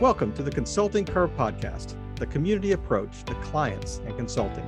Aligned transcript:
Welcome 0.00 0.32
to 0.32 0.42
the 0.42 0.50
Consulting 0.50 1.04
Curve 1.04 1.30
Podcast, 1.36 1.94
the 2.16 2.26
community 2.26 2.72
approach 2.72 3.24
to 3.24 3.34
clients 3.36 3.98
and 3.98 4.16
consulting. 4.16 4.66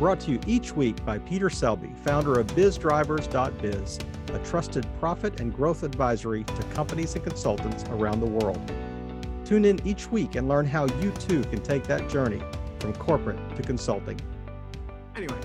Brought 0.00 0.18
to 0.20 0.32
you 0.32 0.40
each 0.48 0.74
week 0.74 1.04
by 1.04 1.18
Peter 1.18 1.48
Selby, 1.48 1.92
founder 2.02 2.40
of 2.40 2.48
BizDrivers.biz, 2.48 3.98
a 4.32 4.38
trusted 4.40 4.84
profit 4.98 5.38
and 5.40 5.54
growth 5.54 5.84
advisory 5.84 6.42
to 6.42 6.62
companies 6.74 7.14
and 7.14 7.22
consultants 7.22 7.84
around 7.90 8.18
the 8.18 8.26
world. 8.26 8.60
Tune 9.44 9.64
in 9.64 9.86
each 9.86 10.10
week 10.10 10.34
and 10.34 10.48
learn 10.48 10.66
how 10.66 10.86
you 11.00 11.12
too 11.12 11.42
can 11.44 11.62
take 11.62 11.84
that 11.84 12.08
journey 12.08 12.42
from 12.80 12.94
corporate 12.94 13.38
to 13.54 13.62
consulting. 13.62 14.18
Anyway, 15.14 15.38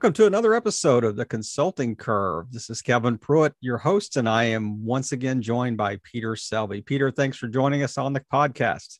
welcome 0.00 0.14
to 0.14 0.24
another 0.24 0.54
episode 0.54 1.04
of 1.04 1.14
the 1.14 1.26
Consulting 1.26 1.94
Curve. 1.94 2.50
This 2.50 2.70
is 2.70 2.80
Kevin 2.80 3.18
Pruitt, 3.18 3.52
your 3.60 3.76
host, 3.76 4.16
and 4.16 4.26
I 4.26 4.44
am 4.44 4.82
once 4.82 5.12
again 5.12 5.42
joined 5.42 5.76
by 5.76 5.98
Peter 6.02 6.36
Selby. 6.36 6.80
Peter, 6.80 7.10
thanks 7.10 7.36
for 7.36 7.48
joining 7.48 7.82
us 7.82 7.98
on 7.98 8.14
the 8.14 8.24
podcast. 8.32 8.98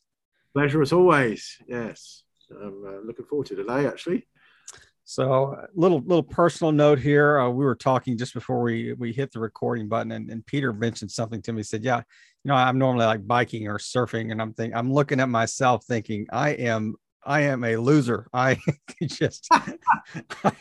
Pleasure 0.53 0.79
as 0.79 0.93
always. 0.93 1.57
Yes, 1.67 2.21
I'm 2.51 2.85
uh, 2.85 2.99
looking 3.03 3.25
forward 3.25 3.47
to 3.47 3.55
today, 3.55 3.87
actually. 3.87 4.27
So, 5.03 5.55
a 5.55 5.67
little 5.73 6.01
little 6.01 6.21
personal 6.21 6.71
note 6.71 6.99
here. 6.99 7.39
Uh, 7.39 7.49
we 7.49 7.65
were 7.65 7.73
talking 7.73 8.15
just 8.15 8.35
before 8.35 8.61
we 8.61 8.93
we 8.93 9.11
hit 9.11 9.31
the 9.31 9.39
recording 9.39 9.87
button, 9.87 10.11
and, 10.11 10.29
and 10.29 10.45
Peter 10.45 10.71
mentioned 10.71 11.09
something 11.09 11.41
to 11.41 11.51
me. 11.51 11.61
He 11.61 11.63
said, 11.63 11.83
"Yeah, 11.83 12.03
you 12.43 12.49
know, 12.49 12.53
I'm 12.53 12.77
normally 12.77 13.07
like 13.07 13.25
biking 13.25 13.67
or 13.67 13.79
surfing, 13.79 14.31
and 14.31 14.39
I'm 14.39 14.53
thinking, 14.53 14.77
I'm 14.77 14.93
looking 14.93 15.19
at 15.19 15.29
myself, 15.29 15.83
thinking, 15.83 16.27
I 16.31 16.51
am 16.51 16.93
I 17.23 17.41
am 17.41 17.63
a 17.63 17.75
loser. 17.75 18.27
I 18.33 18.57
just, 19.03 19.47
I, 19.51 20.53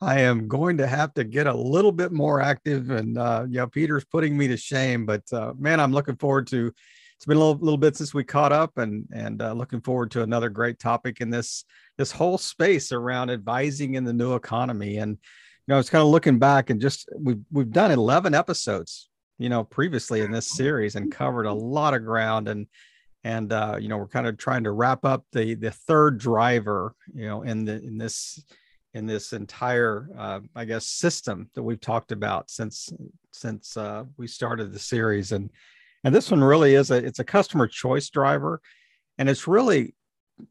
I, 0.00 0.20
am 0.20 0.48
going 0.48 0.78
to 0.78 0.86
have 0.86 1.12
to 1.14 1.24
get 1.24 1.46
a 1.46 1.54
little 1.54 1.92
bit 1.92 2.12
more 2.12 2.40
active. 2.40 2.90
And, 2.90 3.18
uh, 3.18 3.46
know, 3.48 3.66
Peter's 3.66 4.04
putting 4.04 4.36
me 4.36 4.48
to 4.48 4.56
shame, 4.56 5.04
but, 5.06 5.22
uh, 5.32 5.52
man, 5.58 5.80
I'm 5.80 5.92
looking 5.92 6.16
forward 6.16 6.46
to, 6.48 6.72
it's 7.16 7.26
been 7.26 7.36
a 7.36 7.40
little, 7.40 7.58
little 7.60 7.78
bit 7.78 7.96
since 7.96 8.14
we 8.14 8.24
caught 8.24 8.52
up 8.52 8.78
and, 8.78 9.06
and, 9.14 9.42
uh, 9.42 9.52
looking 9.52 9.80
forward 9.80 10.10
to 10.12 10.22
another 10.22 10.48
great 10.48 10.78
topic 10.78 11.20
in 11.20 11.30
this, 11.30 11.64
this 11.98 12.10
whole 12.10 12.38
space 12.38 12.90
around 12.92 13.30
advising 13.30 13.94
in 13.94 14.04
the 14.04 14.12
new 14.12 14.34
economy. 14.34 14.96
And, 14.96 15.10
you 15.10 15.18
know, 15.68 15.74
I 15.76 15.78
was 15.78 15.90
kind 15.90 16.02
of 16.02 16.08
looking 16.08 16.38
back 16.38 16.70
and 16.70 16.80
just, 16.80 17.08
we've, 17.18 17.42
we've 17.50 17.70
done 17.70 17.90
11 17.90 18.34
episodes, 18.34 19.08
you 19.38 19.48
know, 19.48 19.64
previously 19.64 20.22
in 20.22 20.30
this 20.30 20.50
series 20.50 20.96
and 20.96 21.12
covered 21.12 21.46
a 21.46 21.52
lot 21.52 21.94
of 21.94 22.04
ground 22.04 22.48
and, 22.48 22.66
and 23.24 23.52
uh, 23.52 23.76
you 23.80 23.88
know 23.88 23.96
we're 23.96 24.06
kind 24.06 24.26
of 24.26 24.36
trying 24.36 24.64
to 24.64 24.72
wrap 24.72 25.04
up 25.04 25.24
the 25.32 25.54
the 25.54 25.70
third 25.70 26.18
driver 26.18 26.94
you 27.12 27.26
know 27.26 27.42
in 27.42 27.64
the 27.64 27.82
in 27.82 27.98
this 27.98 28.44
in 28.92 29.06
this 29.06 29.32
entire 29.32 30.08
uh, 30.16 30.40
i 30.54 30.64
guess 30.64 30.86
system 30.86 31.50
that 31.54 31.62
we've 31.62 31.80
talked 31.80 32.12
about 32.12 32.50
since 32.50 32.92
since 33.34 33.76
uh, 33.76 34.04
we 34.16 34.26
started 34.26 34.72
the 34.72 34.78
series. 34.78 35.32
And 35.32 35.50
and 36.04 36.14
this 36.14 36.30
one 36.30 36.42
really 36.42 36.74
is 36.74 36.90
a 36.90 36.96
it's 36.96 37.18
a 37.18 37.24
customer 37.24 37.66
choice 37.66 38.10
driver 38.10 38.60
and 39.18 39.28
it's 39.28 39.46
really 39.46 39.94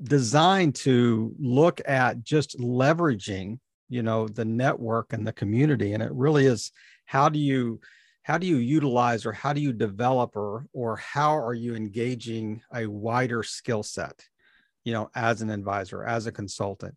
designed 0.02 0.74
to 0.74 1.34
look 1.40 1.82
at 1.86 2.24
just 2.24 2.58
leveraging 2.60 3.60
you 3.90 4.02
know 4.02 4.28
the 4.28 4.46
network 4.46 5.14
and 5.14 5.26
the 5.26 5.34
community. 5.34 5.94
And 5.94 6.04
it 6.04 6.12
really 6.14 6.46
is 6.46 6.72
how 7.06 7.30
do 7.30 7.40
you 7.40 7.80
how 8.24 8.38
do 8.38 8.48
you 8.48 8.58
utilize 8.58 9.26
or 9.26 9.34
how 9.34 9.54
do 9.54 9.62
you 9.62 9.72
develop 9.72 10.36
or 10.36 10.66
or 10.74 10.98
how 10.98 11.38
are 11.38 11.54
you 11.54 11.76
engaging 11.76 12.62
a 12.74 12.88
wider 12.88 13.44
skill 13.44 13.84
set 13.84 14.26
you 14.84 14.94
know 14.94 15.10
as 15.14 15.42
an 15.42 15.50
advisor 15.50 16.04
as 16.04 16.26
a 16.26 16.32
consultant? 16.32 16.96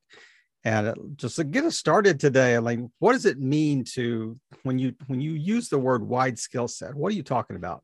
And 0.64 0.88
uh, 0.88 0.94
just 1.14 1.36
to 1.36 1.44
get 1.44 1.64
us 1.64 1.77
started 1.77 2.19
today 2.19 2.58
like 2.58 2.80
what 3.00 3.12
does 3.12 3.27
it 3.27 3.38
mean 3.38 3.84
to 3.94 4.38
when 4.62 4.78
you 4.78 4.94
when 5.08 5.20
you 5.20 5.32
use 5.32 5.69
the 5.69 5.78
word 5.78 6.02
wide 6.06 6.38
skill 6.38 6.69
set 6.69 6.94
what 6.94 7.12
are 7.12 7.16
you 7.16 7.22
talking 7.22 7.56
about? 7.56 7.82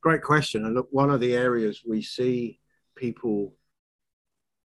Great 0.00 0.22
question. 0.22 0.66
And 0.66 0.74
look 0.74 0.88
one 0.90 1.10
of 1.10 1.20
the 1.20 1.34
areas 1.34 1.82
we 1.86 2.02
see 2.02 2.60
people 2.94 3.54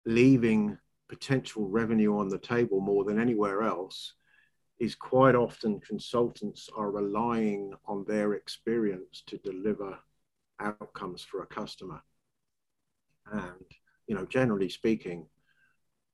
leaving 0.07 0.79
potential 1.09 1.69
revenue 1.69 2.19
on 2.19 2.29
the 2.29 2.39
table 2.39 2.81
more 2.81 3.05
than 3.05 3.21
anywhere 3.21 3.63
else 3.63 4.15
is 4.79 4.95
quite 4.95 5.35
often 5.35 5.81
consultants 5.81 6.69
are 6.77 6.91
relying 6.91 7.73
on 7.87 8.05
their 8.07 8.35
experience 8.35 9.23
to 9.27 9.39
deliver 9.39 9.99
outcomes 10.61 11.23
for 11.23 11.43
a 11.43 11.47
customer. 11.47 12.03
And, 13.33 13.65
you 14.07 14.15
know, 14.15 14.27
generally 14.27 14.69
speaking, 14.69 15.27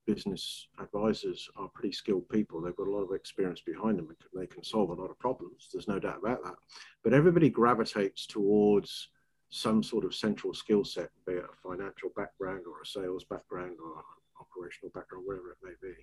business 0.06 0.69
advisors 0.78 1.48
are 1.56 1.69
pretty 1.69 1.93
skilled 1.93 2.28
people. 2.28 2.60
They've 2.60 2.76
got 2.76 2.87
a 2.87 2.91
lot 2.91 3.03
of 3.03 3.15
experience 3.15 3.60
behind 3.60 3.98
them. 3.98 4.09
And 4.09 4.41
they 4.41 4.47
can 4.47 4.62
solve 4.62 4.91
a 4.91 4.94
lot 4.94 5.10
of 5.10 5.19
problems. 5.19 5.69
There's 5.72 5.88
no 5.88 5.98
doubt 5.98 6.19
about 6.19 6.44
that. 6.44 6.54
But 7.03 7.15
everybody 7.15 7.48
gravitates 7.48 8.27
towards 8.27 9.09
some 9.50 9.82
sort 9.82 10.04
of 10.04 10.15
central 10.15 10.54
skill 10.54 10.84
set, 10.84 11.10
be 11.27 11.34
it 11.34 11.44
a 11.44 11.69
financial 11.69 12.10
background 12.15 12.65
or 12.66 12.82
a 12.82 12.87
sales 12.87 13.25
background 13.25 13.77
or 13.82 14.04
operational 14.41 14.91
background, 14.94 15.25
whatever 15.27 15.50
it 15.50 15.59
may 15.62 15.72
be. 15.82 15.94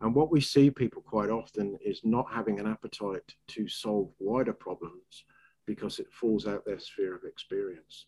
And 0.00 0.14
what 0.14 0.30
we 0.30 0.40
see 0.40 0.70
people 0.70 1.02
quite 1.02 1.28
often 1.28 1.78
is 1.84 2.00
not 2.04 2.32
having 2.32 2.58
an 2.58 2.66
appetite 2.66 3.34
to 3.48 3.68
solve 3.68 4.10
wider 4.18 4.52
problems 4.52 5.24
because 5.66 5.98
it 5.98 6.12
falls 6.12 6.46
out 6.46 6.64
their 6.64 6.78
sphere 6.78 7.14
of 7.14 7.24
experience. 7.24 8.06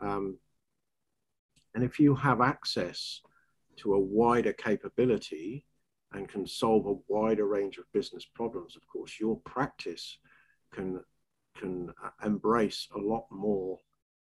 Um, 0.00 0.38
and 1.74 1.84
if 1.84 2.00
you 2.00 2.14
have 2.14 2.40
access 2.40 3.20
to 3.76 3.94
a 3.94 4.00
wider 4.00 4.52
capability 4.52 5.66
and 6.12 6.28
can 6.28 6.46
solve 6.46 6.86
a 6.86 6.98
wider 7.08 7.46
range 7.46 7.78
of 7.78 7.84
business 7.92 8.24
problems, 8.24 8.76
of 8.76 8.86
course, 8.86 9.18
your 9.20 9.36
practice 9.44 10.18
can 10.72 11.00
can 11.58 11.92
uh, 12.02 12.08
embrace 12.24 12.88
a 12.96 12.98
lot 12.98 13.26
more 13.30 13.78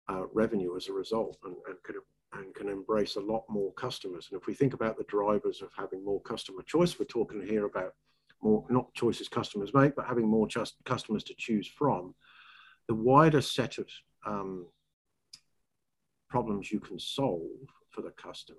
uh, 0.08 0.24
revenue 0.32 0.76
as 0.76 0.88
a 0.88 0.92
result 0.92 1.38
and, 1.44 1.54
and 1.68 1.76
could 1.84 1.94
and 2.38 2.54
can 2.54 2.68
embrace 2.68 3.16
a 3.16 3.20
lot 3.20 3.44
more 3.48 3.72
customers. 3.74 4.28
And 4.30 4.40
if 4.40 4.46
we 4.46 4.54
think 4.54 4.74
about 4.74 4.96
the 4.96 5.04
drivers 5.04 5.62
of 5.62 5.70
having 5.76 6.04
more 6.04 6.20
customer 6.22 6.62
choice, 6.62 6.98
we're 6.98 7.06
talking 7.06 7.44
here 7.46 7.66
about 7.66 7.94
more, 8.42 8.64
not 8.68 8.92
choices 8.94 9.28
customers 9.28 9.72
make, 9.74 9.94
but 9.94 10.06
having 10.06 10.28
more 10.28 10.46
just 10.46 10.74
customers 10.84 11.24
to 11.24 11.34
choose 11.36 11.66
from. 11.66 12.14
The 12.88 12.94
wider 12.94 13.40
set 13.40 13.78
of 13.78 13.88
um, 14.26 14.66
problems 16.28 16.70
you 16.70 16.80
can 16.80 16.98
solve 16.98 17.68
for 17.90 18.02
the 18.02 18.10
customer, 18.10 18.58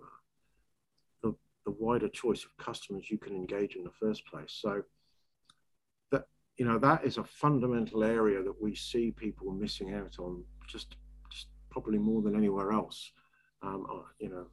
the, 1.22 1.36
the 1.66 1.72
wider 1.72 2.10
choice 2.10 2.44
of 2.46 2.56
customers 2.58 3.10
you 3.10 3.18
can 3.18 3.36
engage 3.36 3.76
in 3.76 3.84
the 3.84 3.92
first 3.92 4.26
place. 4.28 4.58
So 4.62 4.84
that, 6.12 6.26
you 6.58 6.66
know, 6.66 6.80
that 6.80 7.04
is 7.04 7.18
a 7.18 7.24
fundamental 7.24 8.04
area 8.04 8.42
that 8.42 8.62
we 8.62 8.76
see 8.76 9.12
people 9.12 9.52
missing 9.52 9.94
out 9.94 10.18
on 10.18 10.44
just, 10.68 10.96
just 11.30 11.48
probably 11.70 11.98
more 11.98 12.22
than 12.22 12.36
anywhere 12.36 12.72
else 12.72 13.12
um, 13.66 14.04
you 14.20 14.30
know, 14.30 14.46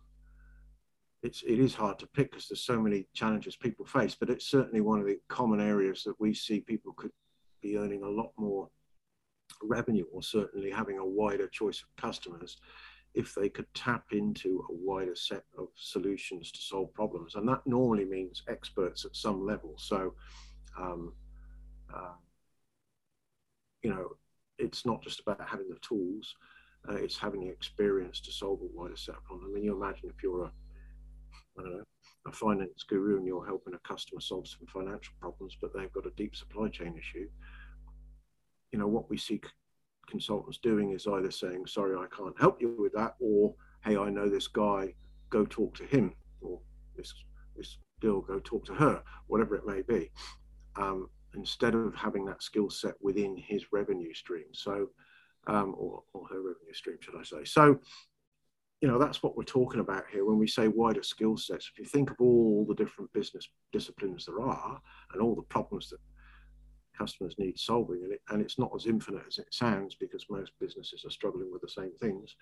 it's 1.22 1.42
it 1.42 1.60
is 1.60 1.74
hard 1.74 1.98
to 2.00 2.06
pick 2.06 2.30
because 2.30 2.48
there's 2.48 2.64
so 2.64 2.80
many 2.80 3.06
challenges 3.14 3.56
people 3.56 3.84
face, 3.84 4.16
but 4.18 4.30
it's 4.30 4.50
certainly 4.50 4.80
one 4.80 5.00
of 5.00 5.06
the 5.06 5.18
common 5.28 5.60
areas 5.60 6.02
that 6.04 6.18
we 6.18 6.34
see 6.34 6.60
people 6.60 6.92
could 6.94 7.12
be 7.62 7.76
earning 7.76 8.02
a 8.02 8.08
lot 8.08 8.32
more 8.36 8.68
revenue 9.62 10.06
or 10.12 10.22
certainly 10.22 10.70
having 10.70 10.98
a 10.98 11.06
wider 11.06 11.46
choice 11.46 11.82
of 11.82 12.02
customers 12.02 12.56
if 13.14 13.34
they 13.34 13.48
could 13.48 13.66
tap 13.74 14.04
into 14.12 14.64
a 14.70 14.72
wider 14.72 15.14
set 15.14 15.44
of 15.58 15.68
solutions 15.76 16.50
to 16.50 16.62
solve 16.62 16.92
problems. 16.94 17.34
And 17.34 17.46
that 17.48 17.60
normally 17.66 18.06
means 18.06 18.42
experts 18.48 19.04
at 19.04 19.14
some 19.14 19.44
level. 19.44 19.74
So, 19.76 20.14
um, 20.78 21.12
uh, 21.94 22.14
you 23.82 23.90
know, 23.90 24.16
it's 24.58 24.86
not 24.86 25.02
just 25.02 25.20
about 25.20 25.46
having 25.46 25.68
the 25.68 25.78
tools, 25.82 26.34
uh, 26.88 26.94
it's 26.94 27.16
having 27.16 27.40
the 27.40 27.48
experience 27.48 28.20
to 28.20 28.32
solve 28.32 28.60
a 28.60 28.78
wider 28.78 28.96
set 28.96 29.16
of 29.16 29.24
problems. 29.24 29.50
I 29.50 29.54
mean, 29.54 29.64
you 29.64 29.76
imagine 29.76 30.08
if 30.08 30.22
you're 30.22 30.44
a, 30.44 30.52
I 31.58 31.62
don't 31.62 31.76
know, 31.78 31.84
a 32.26 32.32
finance 32.32 32.84
guru 32.88 33.16
and 33.16 33.26
you're 33.26 33.46
helping 33.46 33.74
a 33.74 33.88
customer 33.88 34.20
solve 34.20 34.48
some 34.48 34.66
financial 34.66 35.14
problems, 35.20 35.56
but 35.60 35.72
they've 35.74 35.92
got 35.92 36.06
a 36.06 36.12
deep 36.16 36.34
supply 36.34 36.68
chain 36.68 36.96
issue. 36.96 37.28
You 38.72 38.78
know, 38.78 38.88
what 38.88 39.10
we 39.10 39.18
see 39.18 39.40
consultants 40.08 40.58
doing 40.58 40.92
is 40.92 41.06
either 41.06 41.30
saying, 41.30 41.66
sorry, 41.66 41.96
I 41.96 42.06
can't 42.14 42.38
help 42.40 42.60
you 42.60 42.74
with 42.78 42.92
that, 42.94 43.14
or 43.20 43.54
hey, 43.84 43.96
I 43.96 44.10
know 44.10 44.28
this 44.28 44.48
guy, 44.48 44.94
go 45.30 45.44
talk 45.44 45.74
to 45.76 45.84
him, 45.84 46.14
or 46.40 46.60
this 46.96 47.12
this 47.56 47.78
girl, 48.00 48.20
go 48.20 48.40
talk 48.40 48.64
to 48.66 48.74
her, 48.74 49.02
whatever 49.26 49.54
it 49.56 49.66
may 49.66 49.82
be. 49.82 50.10
Um, 50.76 51.08
instead 51.34 51.74
of 51.74 51.94
having 51.94 52.24
that 52.26 52.42
skill 52.42 52.70
set 52.70 52.94
within 53.00 53.36
his 53.36 53.72
revenue 53.72 54.12
stream. 54.14 54.46
So 54.52 54.88
um, 55.46 55.74
or, 55.76 56.02
or 56.12 56.26
her 56.28 56.40
revenue 56.40 56.72
stream, 56.72 56.98
should 57.00 57.14
I 57.18 57.24
say. 57.24 57.44
So, 57.44 57.78
you 58.80 58.88
know, 58.88 58.98
that's 58.98 59.22
what 59.22 59.36
we're 59.36 59.44
talking 59.44 59.80
about 59.80 60.04
here 60.10 60.24
when 60.24 60.38
we 60.38 60.46
say 60.46 60.68
wider 60.68 61.02
skill 61.02 61.36
sets. 61.36 61.70
If 61.72 61.78
you 61.78 61.84
think 61.84 62.10
of 62.10 62.16
all 62.20 62.64
the 62.68 62.74
different 62.74 63.12
business 63.12 63.48
disciplines 63.72 64.26
there 64.26 64.40
are 64.40 64.80
and 65.12 65.22
all 65.22 65.34
the 65.34 65.42
problems 65.42 65.88
that 65.90 66.00
customers 66.96 67.34
need 67.38 67.58
solving, 67.58 68.02
and, 68.02 68.12
it, 68.12 68.20
and 68.30 68.42
it's 68.42 68.58
not 68.58 68.72
as 68.74 68.86
infinite 68.86 69.22
as 69.26 69.38
it 69.38 69.46
sounds 69.50 69.94
because 69.94 70.26
most 70.28 70.52
businesses 70.60 71.04
are 71.04 71.10
struggling 71.10 71.50
with 71.52 71.62
the 71.62 71.68
same 71.68 71.92
things, 72.00 72.34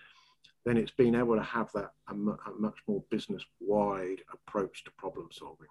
then 0.64 0.76
it's 0.76 0.92
being 0.92 1.14
able 1.14 1.36
to 1.36 1.42
have 1.42 1.70
that 1.72 1.90
a, 2.08 2.14
a 2.14 2.52
much 2.58 2.78
more 2.86 3.02
business 3.10 3.44
wide 3.60 4.22
approach 4.32 4.84
to 4.84 4.90
problem 4.92 5.28
solving. 5.30 5.68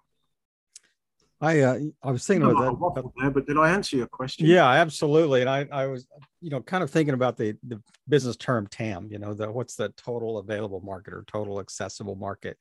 I 1.40 1.60
uh, 1.60 1.78
I 2.02 2.10
was 2.10 2.26
thinking 2.26 2.50
about 2.50 2.94
that. 2.94 3.04
There, 3.18 3.30
but 3.30 3.46
did 3.46 3.56
I 3.56 3.70
answer 3.70 3.96
your 3.96 4.06
question? 4.06 4.46
Yeah, 4.46 4.68
absolutely. 4.68 5.40
And 5.40 5.48
I, 5.48 5.66
I 5.72 5.86
was, 5.86 6.06
you 6.40 6.50
know, 6.50 6.60
kind 6.60 6.84
of 6.84 6.90
thinking 6.90 7.14
about 7.14 7.36
the 7.36 7.54
the 7.66 7.82
business 8.08 8.36
term 8.36 8.66
TAM. 8.66 9.08
You 9.10 9.18
know, 9.18 9.32
the 9.32 9.50
what's 9.50 9.74
the 9.74 9.88
total 9.90 10.38
available 10.38 10.80
market 10.80 11.14
or 11.14 11.24
total 11.26 11.60
accessible 11.60 12.16
market. 12.16 12.58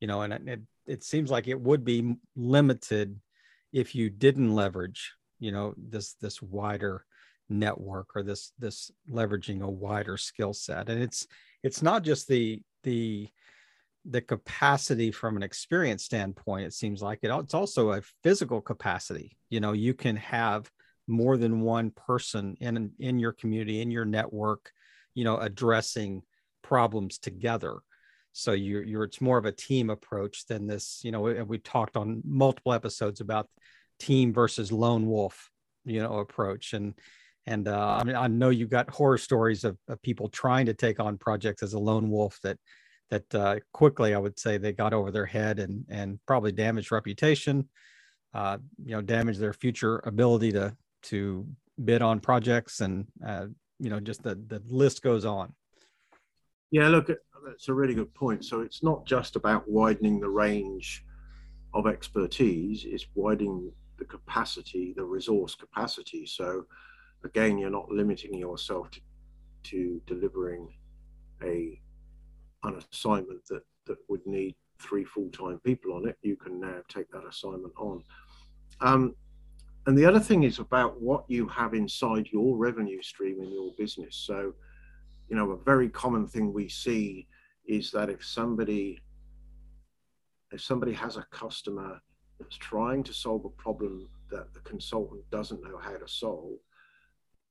You 0.00 0.08
know, 0.08 0.22
and 0.22 0.32
it 0.48 0.60
it 0.86 1.04
seems 1.04 1.30
like 1.30 1.46
it 1.46 1.60
would 1.60 1.84
be 1.84 2.16
limited 2.34 3.20
if 3.72 3.94
you 3.94 4.10
didn't 4.10 4.54
leverage, 4.54 5.12
you 5.38 5.52
know, 5.52 5.74
this 5.76 6.14
this 6.14 6.42
wider 6.42 7.04
network 7.48 8.08
or 8.16 8.22
this 8.22 8.52
this 8.58 8.90
leveraging 9.08 9.62
a 9.62 9.70
wider 9.70 10.16
skill 10.16 10.52
set. 10.52 10.88
And 10.88 11.00
it's 11.00 11.26
it's 11.62 11.82
not 11.82 12.02
just 12.02 12.26
the 12.26 12.60
the 12.82 13.28
the 14.08 14.20
capacity 14.20 15.10
from 15.10 15.36
an 15.36 15.42
experience 15.42 16.04
standpoint 16.04 16.66
it 16.66 16.72
seems 16.72 17.02
like 17.02 17.18
it, 17.22 17.30
it's 17.30 17.54
also 17.54 17.92
a 17.92 18.02
physical 18.22 18.60
capacity 18.60 19.36
you 19.50 19.60
know 19.60 19.72
you 19.72 19.94
can 19.94 20.16
have 20.16 20.70
more 21.08 21.36
than 21.36 21.60
one 21.60 21.90
person 21.90 22.56
in 22.60 22.90
in 22.98 23.18
your 23.18 23.32
community 23.32 23.80
in 23.80 23.90
your 23.90 24.04
network 24.04 24.70
you 25.14 25.24
know 25.24 25.38
addressing 25.38 26.22
problems 26.66 27.18
together. 27.18 27.78
So 28.32 28.52
you're, 28.52 28.82
you're 28.82 29.04
it's 29.04 29.20
more 29.20 29.38
of 29.38 29.46
a 29.46 29.52
team 29.52 29.88
approach 29.88 30.46
than 30.46 30.66
this 30.66 31.00
you 31.02 31.10
know 31.10 31.20
we, 31.20 31.42
we 31.42 31.58
talked 31.58 31.96
on 31.96 32.22
multiple 32.24 32.72
episodes 32.72 33.20
about 33.20 33.48
team 33.98 34.32
versus 34.32 34.70
lone 34.70 35.06
wolf 35.06 35.50
you 35.84 36.00
know 36.02 36.18
approach. 36.18 36.74
And 36.74 36.94
and 37.46 37.68
uh, 37.68 37.98
I 38.00 38.04
mean 38.04 38.16
I 38.16 38.26
know 38.26 38.50
you've 38.50 38.70
got 38.70 38.90
horror 38.90 39.18
stories 39.18 39.64
of, 39.64 39.78
of 39.88 40.02
people 40.02 40.28
trying 40.28 40.66
to 40.66 40.74
take 40.74 41.00
on 41.00 41.18
projects 41.18 41.62
as 41.62 41.72
a 41.72 41.78
lone 41.78 42.10
wolf 42.10 42.38
that 42.42 42.58
that 43.10 43.34
uh, 43.34 43.56
quickly 43.72 44.14
I 44.14 44.18
would 44.18 44.38
say 44.38 44.58
they 44.58 44.72
got 44.72 44.92
over 44.92 45.10
their 45.10 45.26
head 45.26 45.58
and 45.58 45.84
and 45.88 46.18
probably 46.26 46.52
damaged 46.52 46.92
reputation, 46.92 47.68
uh, 48.34 48.58
you 48.84 48.92
know, 48.92 49.02
damaged 49.02 49.40
their 49.40 49.52
future 49.52 50.00
ability 50.04 50.52
to 50.52 50.76
to 51.04 51.46
bid 51.82 52.02
on 52.02 52.20
projects, 52.20 52.80
and 52.80 53.06
uh, 53.24 53.46
you 53.78 53.90
know, 53.90 54.00
just 54.00 54.22
the 54.22 54.34
the 54.34 54.62
list 54.66 55.02
goes 55.02 55.24
on. 55.24 55.54
Yeah, 56.70 56.88
look, 56.88 57.06
that's 57.46 57.68
a 57.68 57.74
really 57.74 57.94
good 57.94 58.12
point. 58.14 58.44
So 58.44 58.60
it's 58.60 58.82
not 58.82 59.06
just 59.06 59.36
about 59.36 59.68
widening 59.68 60.20
the 60.20 60.28
range 60.28 61.04
of 61.74 61.86
expertise; 61.86 62.84
it's 62.86 63.06
widening 63.14 63.72
the 63.98 64.04
capacity, 64.04 64.92
the 64.96 65.04
resource 65.04 65.54
capacity. 65.54 66.26
So 66.26 66.66
again, 67.24 67.58
you're 67.58 67.70
not 67.70 67.90
limiting 67.90 68.34
yourself 68.34 68.90
to, 68.92 69.00
to 69.64 70.00
delivering 70.06 70.72
a 71.42 71.80
an 72.64 72.82
assignment 72.92 73.44
that, 73.48 73.62
that 73.86 73.98
would 74.08 74.26
need 74.26 74.54
three 74.78 75.04
full-time 75.04 75.60
people 75.64 75.94
on 75.94 76.08
it, 76.08 76.16
you 76.22 76.36
can 76.36 76.60
now 76.60 76.78
take 76.88 77.10
that 77.10 77.26
assignment 77.26 77.72
on. 77.78 78.02
Um, 78.80 79.14
and 79.86 79.96
the 79.96 80.04
other 80.04 80.20
thing 80.20 80.42
is 80.42 80.58
about 80.58 81.00
what 81.00 81.24
you 81.28 81.46
have 81.48 81.72
inside 81.72 82.28
your 82.32 82.56
revenue 82.56 83.00
stream 83.02 83.40
in 83.40 83.52
your 83.52 83.70
business. 83.78 84.16
So, 84.16 84.52
you 85.28 85.36
know, 85.36 85.52
a 85.52 85.56
very 85.56 85.88
common 85.88 86.26
thing 86.26 86.52
we 86.52 86.68
see 86.68 87.26
is 87.66 87.90
that 87.92 88.10
if 88.10 88.24
somebody 88.24 89.00
if 90.52 90.60
somebody 90.60 90.92
has 90.92 91.16
a 91.16 91.26
customer 91.30 92.00
that's 92.38 92.56
trying 92.56 93.02
to 93.02 93.12
solve 93.12 93.44
a 93.44 93.62
problem 93.62 94.08
that 94.30 94.52
the 94.54 94.60
consultant 94.60 95.28
doesn't 95.30 95.62
know 95.62 95.76
how 95.76 95.96
to 95.96 96.06
solve, 96.06 96.58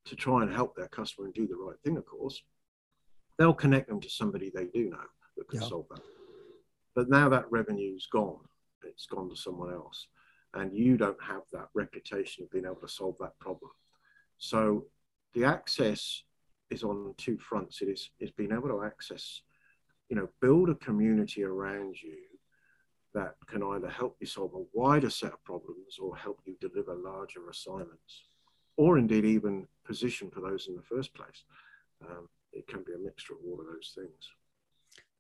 to 0.06 0.16
try 0.16 0.44
and 0.44 0.52
help 0.52 0.76
their 0.76 0.88
customer 0.88 1.26
and 1.26 1.34
do 1.34 1.46
the 1.46 1.56
right 1.56 1.76
thing, 1.84 1.98
of 1.98 2.06
course, 2.06 2.42
they'll 3.38 3.54
connect 3.54 3.88
them 3.90 4.00
to 4.02 4.10
somebody 4.10 4.50
they 4.50 4.66
do 4.66 4.90
know 4.90 4.98
that 5.38 5.50
can 5.50 5.62
yeah. 5.62 5.68
solve 5.68 5.86
that. 5.90 6.02
But 6.96 7.10
now 7.10 7.28
that 7.30 7.52
revenue's 7.52 8.08
gone, 8.12 8.40
it's 8.84 9.06
gone 9.06 9.30
to 9.30 9.36
someone 9.36 9.74
else, 9.74 10.08
and 10.54 10.74
you 10.74 10.98
don't 10.98 11.22
have 11.22 11.42
that 11.52 11.68
reputation 11.74 12.44
of 12.44 12.52
being 12.52 12.66
able 12.66 12.76
to 12.76 12.88
solve 12.88 13.16
that 13.20 13.38
problem. 13.40 13.72
So 14.38 14.86
the 15.34 15.44
access 15.46 16.24
is 16.70 16.84
on 16.84 17.14
two 17.18 17.38
fronts. 17.38 17.82
It 17.82 17.90
is 17.90 18.10
is 18.20 18.32
being 18.32 18.52
able 18.52 18.70
to 18.70 18.84
access, 18.84 19.42
you 20.10 20.16
know, 20.16 20.30
build 20.42 20.70
a 20.70 20.76
community 20.76 21.44
around 21.44 22.02
you 22.02 22.18
that 23.14 23.36
can 23.48 23.64
either 23.64 23.90
help 23.90 24.18
you 24.20 24.28
solve 24.28 24.54
a 24.54 24.64
wider 24.74 25.10
set 25.10 25.34
of 25.34 25.44
problems 25.44 25.98
or 26.02 26.16
help 26.16 26.40
you 26.46 26.56
deliver 26.60 26.94
larger 26.96 27.50
assignments, 27.50 28.24
or 28.78 28.98
indeed 28.98 29.26
even 29.26 29.68
position 29.86 30.30
for 30.30 30.42
those 30.42 30.68
in 30.68 30.76
the 30.76 30.82
first 30.82 31.14
place. 31.14 31.44
Um, 32.06 32.28
it 32.56 32.68
can 32.68 32.84
be 32.84 32.94
a 32.94 32.98
mixture 32.98 33.34
of 33.34 33.40
all 33.46 33.60
of 33.60 33.68
those 33.68 33.94
things. 33.96 34.30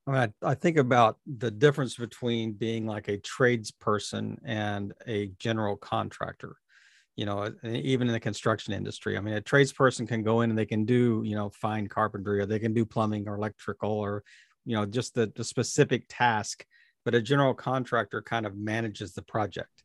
I, 0.07 0.29
I 0.43 0.53
think 0.55 0.77
about 0.77 1.17
the 1.25 1.51
difference 1.51 1.95
between 1.95 2.53
being 2.53 2.85
like 2.85 3.07
a 3.07 3.17
tradesperson 3.17 4.37
and 4.45 4.93
a 5.07 5.31
general 5.39 5.75
contractor. 5.75 6.57
You 7.15 7.25
know, 7.25 7.39
uh, 7.39 7.51
even 7.63 8.07
in 8.07 8.13
the 8.13 8.19
construction 8.19 8.73
industry, 8.73 9.17
I 9.17 9.21
mean, 9.21 9.35
a 9.35 9.41
tradesperson 9.41 10.07
can 10.07 10.21
go 10.21 10.41
in 10.41 10.49
and 10.49 10.59
they 10.59 10.65
can 10.65 10.85
do, 10.85 11.23
you 11.25 11.35
know, 11.35 11.49
fine 11.49 11.87
carpentry 11.87 12.39
or 12.39 12.45
they 12.45 12.59
can 12.59 12.73
do 12.73 12.85
plumbing 12.85 13.27
or 13.27 13.35
electrical 13.35 13.91
or, 13.91 14.23
you 14.65 14.75
know, 14.75 14.85
just 14.85 15.15
the, 15.15 15.31
the 15.35 15.43
specific 15.43 16.05
task. 16.09 16.65
But 17.05 17.15
a 17.15 17.21
general 17.21 17.53
contractor 17.53 18.21
kind 18.21 18.45
of 18.45 18.57
manages 18.57 19.13
the 19.13 19.21
project 19.21 19.83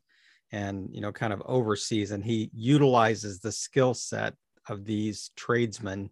and, 0.51 0.89
you 0.91 1.01
know, 1.01 1.11
kind 1.11 1.31
of 1.31 1.41
oversees 1.45 2.11
and 2.11 2.23
he 2.23 2.51
utilizes 2.53 3.39
the 3.39 3.51
skill 3.51 3.93
set 3.93 4.35
of 4.67 4.83
these 4.83 5.31
tradesmen 5.35 6.09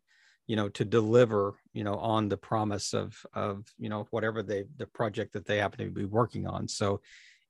you 0.49 0.55
know 0.55 0.67
to 0.67 0.83
deliver 0.83 1.53
you 1.73 1.83
know 1.83 1.93
on 1.97 2.27
the 2.27 2.35
promise 2.35 2.95
of 2.95 3.23
of 3.35 3.71
you 3.77 3.87
know 3.87 4.07
whatever 4.09 4.41
they 4.41 4.63
the 4.77 4.87
project 4.87 5.31
that 5.33 5.45
they 5.45 5.59
happen 5.59 5.85
to 5.85 5.91
be 5.91 6.05
working 6.05 6.47
on. 6.47 6.67
So 6.67 7.01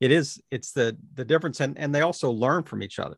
it 0.02 0.12
is 0.12 0.42
it's 0.52 0.74
the 0.74 0.98
the 1.14 1.24
difference 1.24 1.62
and 1.62 1.78
and 1.78 1.96
they 1.96 2.02
also 2.02 2.30
learn 2.30 2.64
from 2.64 2.84
each 2.84 3.00
other. 3.00 3.18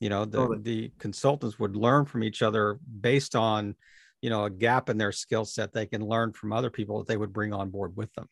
You 0.00 0.08
know 0.08 0.24
the 0.24 0.38
oh, 0.38 0.56
the 0.58 0.90
consultants 0.98 1.58
would 1.58 1.76
learn 1.76 2.06
from 2.06 2.24
each 2.24 2.40
other 2.40 2.78
based 3.00 3.36
on 3.36 3.74
you 4.22 4.30
know 4.30 4.46
a 4.46 4.50
gap 4.50 4.88
in 4.88 4.96
their 4.96 5.12
skill 5.12 5.44
set 5.44 5.74
they 5.74 5.86
can 5.86 6.02
learn 6.02 6.32
from 6.32 6.54
other 6.54 6.70
people 6.70 6.96
that 6.98 7.06
they 7.06 7.18
would 7.18 7.34
bring 7.34 7.52
on 7.52 7.68
board 7.68 7.94
with 7.94 8.10
them. 8.14 8.30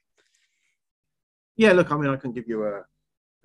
Yeah 1.56 1.72
look 1.72 1.92
i 1.92 1.96
mean 1.98 2.08
i 2.08 2.16
can 2.16 2.32
give 2.32 2.48
you 2.48 2.64
a, 2.64 2.78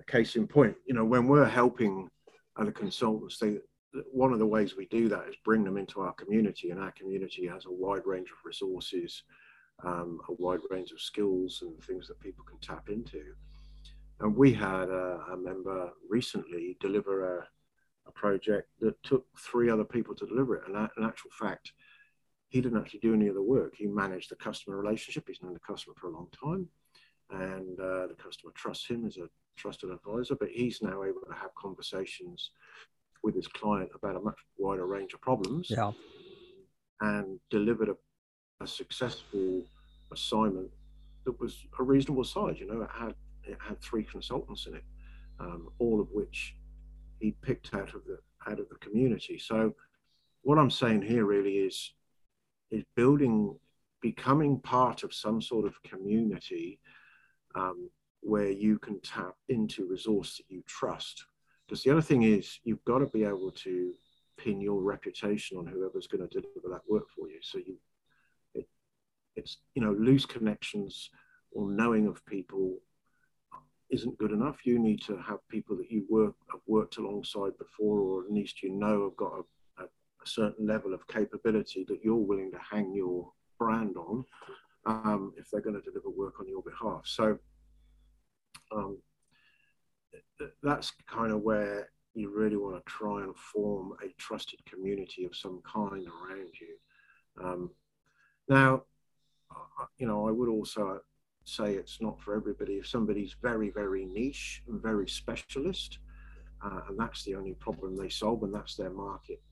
a 0.00 0.04
case 0.06 0.36
in 0.36 0.46
point. 0.46 0.74
You 0.86 0.94
know 0.94 1.04
when 1.04 1.28
we're 1.28 1.44
helping 1.44 2.08
other 2.56 2.72
consultants 2.72 3.38
they 3.38 3.58
one 4.12 4.32
of 4.32 4.38
the 4.38 4.46
ways 4.46 4.76
we 4.76 4.86
do 4.86 5.08
that 5.08 5.28
is 5.28 5.36
bring 5.44 5.64
them 5.64 5.76
into 5.76 6.00
our 6.00 6.12
community, 6.12 6.70
and 6.70 6.80
our 6.80 6.92
community 6.92 7.46
has 7.46 7.66
a 7.66 7.72
wide 7.72 8.06
range 8.06 8.28
of 8.30 8.44
resources, 8.44 9.22
um, 9.84 10.20
a 10.28 10.32
wide 10.34 10.60
range 10.70 10.92
of 10.92 11.00
skills 11.00 11.62
and 11.62 11.82
things 11.82 12.08
that 12.08 12.20
people 12.20 12.44
can 12.44 12.58
tap 12.60 12.88
into. 12.88 13.22
And 14.20 14.34
we 14.34 14.52
had 14.52 14.88
a, 14.88 15.24
a 15.32 15.36
member 15.36 15.90
recently 16.08 16.76
deliver 16.80 17.38
a, 17.38 17.48
a, 18.06 18.12
project 18.12 18.68
that 18.80 19.02
took 19.02 19.26
three 19.38 19.68
other 19.68 19.84
people 19.84 20.14
to 20.14 20.26
deliver 20.26 20.56
it. 20.56 20.62
And 20.66 20.88
in 20.96 21.04
actual 21.04 21.30
fact, 21.38 21.72
he 22.48 22.62
didn't 22.62 22.78
actually 22.78 23.00
do 23.00 23.12
any 23.12 23.28
of 23.28 23.34
the 23.34 23.42
work. 23.42 23.74
He 23.76 23.86
managed 23.86 24.30
the 24.30 24.36
customer 24.36 24.78
relationship. 24.78 25.24
He's 25.26 25.42
known 25.42 25.52
the 25.52 25.60
customer 25.60 25.94
for 26.00 26.08
a 26.08 26.12
long 26.12 26.28
time, 26.32 26.68
and 27.30 27.78
uh, 27.78 28.06
the 28.06 28.16
customer 28.16 28.52
trusts 28.54 28.86
him 28.86 29.04
as 29.04 29.18
a 29.18 29.28
trusted 29.56 29.90
advisor. 29.90 30.36
But 30.36 30.48
he's 30.48 30.80
now 30.80 31.02
able 31.02 31.20
to 31.28 31.34
have 31.34 31.54
conversations 31.54 32.52
with 33.26 33.34
his 33.34 33.48
client 33.48 33.90
about 33.92 34.14
a 34.14 34.20
much 34.20 34.38
wider 34.56 34.86
range 34.86 35.12
of 35.12 35.20
problems 35.20 35.66
yeah. 35.68 35.90
and 37.00 37.40
delivered 37.50 37.88
a, 37.88 37.96
a 38.62 38.66
successful 38.66 39.64
assignment 40.12 40.70
that 41.24 41.38
was 41.40 41.66
a 41.80 41.82
reasonable 41.82 42.22
size. 42.22 42.60
You 42.60 42.68
know, 42.68 42.82
it 42.82 42.90
had 42.96 43.14
it 43.42 43.58
had 43.60 43.82
three 43.82 44.04
consultants 44.04 44.66
in 44.66 44.76
it, 44.76 44.84
um, 45.40 45.68
all 45.80 46.00
of 46.00 46.06
which 46.12 46.54
he 47.18 47.34
picked 47.42 47.74
out 47.74 47.94
of 47.94 48.02
the 48.06 48.18
out 48.48 48.60
of 48.60 48.68
the 48.68 48.76
community. 48.76 49.38
So, 49.38 49.74
what 50.42 50.56
I'm 50.56 50.70
saying 50.70 51.02
here 51.02 51.24
really 51.24 51.56
is 51.68 51.94
is 52.70 52.84
building, 52.94 53.56
becoming 54.00 54.60
part 54.60 55.02
of 55.02 55.12
some 55.12 55.42
sort 55.42 55.66
of 55.66 55.82
community 55.82 56.78
um, 57.56 57.90
where 58.20 58.50
you 58.50 58.78
can 58.78 59.00
tap 59.00 59.34
into 59.48 59.84
resource 59.84 60.36
that 60.36 60.44
you 60.48 60.62
trust 60.68 61.24
because 61.66 61.82
the 61.82 61.90
other 61.90 62.02
thing 62.02 62.22
is, 62.22 62.60
you've 62.64 62.84
got 62.84 62.98
to 62.98 63.06
be 63.06 63.24
able 63.24 63.50
to 63.50 63.92
pin 64.38 64.60
your 64.60 64.82
reputation 64.82 65.58
on 65.58 65.66
whoever's 65.66 66.06
going 66.06 66.26
to 66.26 66.40
deliver 66.40 66.68
that 66.68 66.82
work 66.88 67.08
for 67.14 67.28
you. 67.28 67.38
So 67.42 67.58
you, 67.58 67.76
it, 68.54 68.68
it's 69.34 69.58
you 69.74 69.82
know, 69.82 69.92
loose 69.92 70.26
connections 70.26 71.10
or 71.52 71.70
knowing 71.70 72.06
of 72.06 72.24
people 72.26 72.78
isn't 73.90 74.18
good 74.18 74.32
enough. 74.32 74.64
You 74.64 74.78
need 74.78 75.02
to 75.02 75.16
have 75.16 75.38
people 75.48 75.76
that 75.76 75.90
you 75.90 76.04
work 76.08 76.34
have 76.50 76.60
worked 76.66 76.98
alongside 76.98 77.56
before, 77.58 77.98
or 78.00 78.24
at 78.24 78.32
least 78.32 78.62
you 78.62 78.70
know 78.72 79.04
have 79.04 79.16
got 79.16 79.32
a, 79.32 79.82
a, 79.82 79.84
a 79.84 80.26
certain 80.26 80.66
level 80.66 80.92
of 80.92 81.06
capability 81.08 81.84
that 81.88 82.00
you're 82.02 82.14
willing 82.14 82.50
to 82.52 82.58
hang 82.58 82.92
your 82.94 83.30
brand 83.58 83.96
on 83.96 84.24
um, 84.84 85.32
if 85.36 85.50
they're 85.50 85.60
going 85.60 85.80
to 85.80 85.90
deliver 85.90 86.10
work 86.10 86.40
on 86.40 86.48
your 86.48 86.62
behalf. 86.62 87.02
So 87.04 87.38
um, 88.72 88.98
that's 90.62 90.92
kind 91.06 91.32
of 91.32 91.42
where 91.42 91.90
you 92.14 92.30
really 92.34 92.56
want 92.56 92.76
to 92.76 92.90
try 92.90 93.22
and 93.22 93.36
form 93.36 93.92
a 94.02 94.08
trusted 94.18 94.64
community 94.64 95.24
of 95.24 95.36
some 95.36 95.60
kind 95.70 96.06
around 96.06 96.50
you. 96.60 97.44
Um, 97.44 97.70
now, 98.48 98.82
you 99.98 100.06
know, 100.06 100.26
I 100.26 100.30
would 100.30 100.48
also 100.48 101.00
say 101.44 101.74
it's 101.74 102.00
not 102.00 102.20
for 102.20 102.34
everybody. 102.34 102.74
If 102.74 102.86
somebody's 102.86 103.36
very, 103.40 103.70
very 103.70 104.04
niche 104.04 104.62
and 104.66 104.82
very 104.82 105.08
specialist, 105.08 105.98
uh, 106.64 106.80
and 106.88 106.98
that's 106.98 107.24
the 107.24 107.34
only 107.34 107.54
problem 107.54 107.96
they 107.96 108.08
solve, 108.08 108.42
and 108.42 108.54
that's 108.54 108.76
their 108.76 108.90
market, 108.90 109.42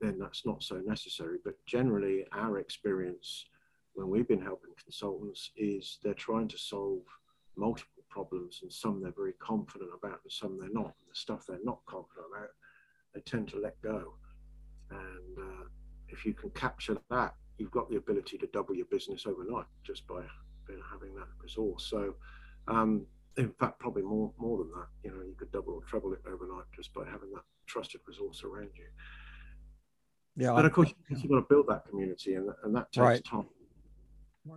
then 0.00 0.18
that's 0.18 0.44
not 0.44 0.62
so 0.62 0.82
necessary. 0.84 1.38
But 1.44 1.54
generally, 1.66 2.26
our 2.32 2.58
experience 2.58 3.46
when 3.94 4.08
we've 4.08 4.28
been 4.28 4.42
helping 4.42 4.72
consultants 4.82 5.50
is 5.56 5.98
they're 6.02 6.14
trying 6.14 6.48
to 6.48 6.58
solve 6.58 7.00
multiple 7.56 7.95
problems, 8.16 8.60
and 8.62 8.72
some 8.72 9.02
they're 9.02 9.12
very 9.24 9.34
confident 9.34 9.90
about, 9.98 10.20
and 10.24 10.32
some 10.32 10.58
they're 10.58 10.72
not. 10.72 10.94
And 11.00 11.08
the 11.10 11.14
stuff 11.24 11.44
they're 11.46 11.58
not 11.62 11.80
confident 11.86 12.26
about, 12.32 12.48
they 13.14 13.20
tend 13.20 13.48
to 13.48 13.58
let 13.60 13.80
go. 13.82 14.14
And 14.90 15.38
uh, 15.38 15.64
if 16.08 16.24
you 16.24 16.32
can 16.32 16.48
capture 16.50 16.96
that, 17.10 17.34
you've 17.58 17.70
got 17.70 17.90
the 17.90 17.96
ability 17.96 18.38
to 18.38 18.46
double 18.54 18.74
your 18.74 18.86
business 18.86 19.26
overnight 19.26 19.66
just 19.84 20.06
by 20.06 20.22
having 20.90 21.14
that 21.14 21.28
resource. 21.42 21.86
So, 21.90 22.14
um, 22.68 23.06
in 23.36 23.50
fact, 23.60 23.78
probably 23.78 24.02
more 24.02 24.32
more 24.38 24.56
than 24.58 24.70
that. 24.70 24.88
You 25.04 25.10
know, 25.10 25.22
you 25.22 25.34
could 25.38 25.52
double 25.52 25.74
or 25.74 25.82
treble 25.82 26.14
it 26.14 26.20
overnight 26.26 26.64
just 26.74 26.94
by 26.94 27.04
having 27.04 27.30
that 27.34 27.44
trusted 27.66 28.00
resource 28.08 28.42
around 28.44 28.70
you. 28.74 28.88
Yeah, 30.38 30.56
and 30.56 30.66
of 30.66 30.72
course, 30.72 30.92
you've 31.10 31.28
got 31.28 31.36
to 31.36 31.46
build 31.48 31.66
that 31.68 31.84
community, 31.88 32.34
and, 32.34 32.48
and 32.64 32.74
that 32.76 32.90
takes 32.92 33.04
right. 33.04 33.24
time. 33.24 33.48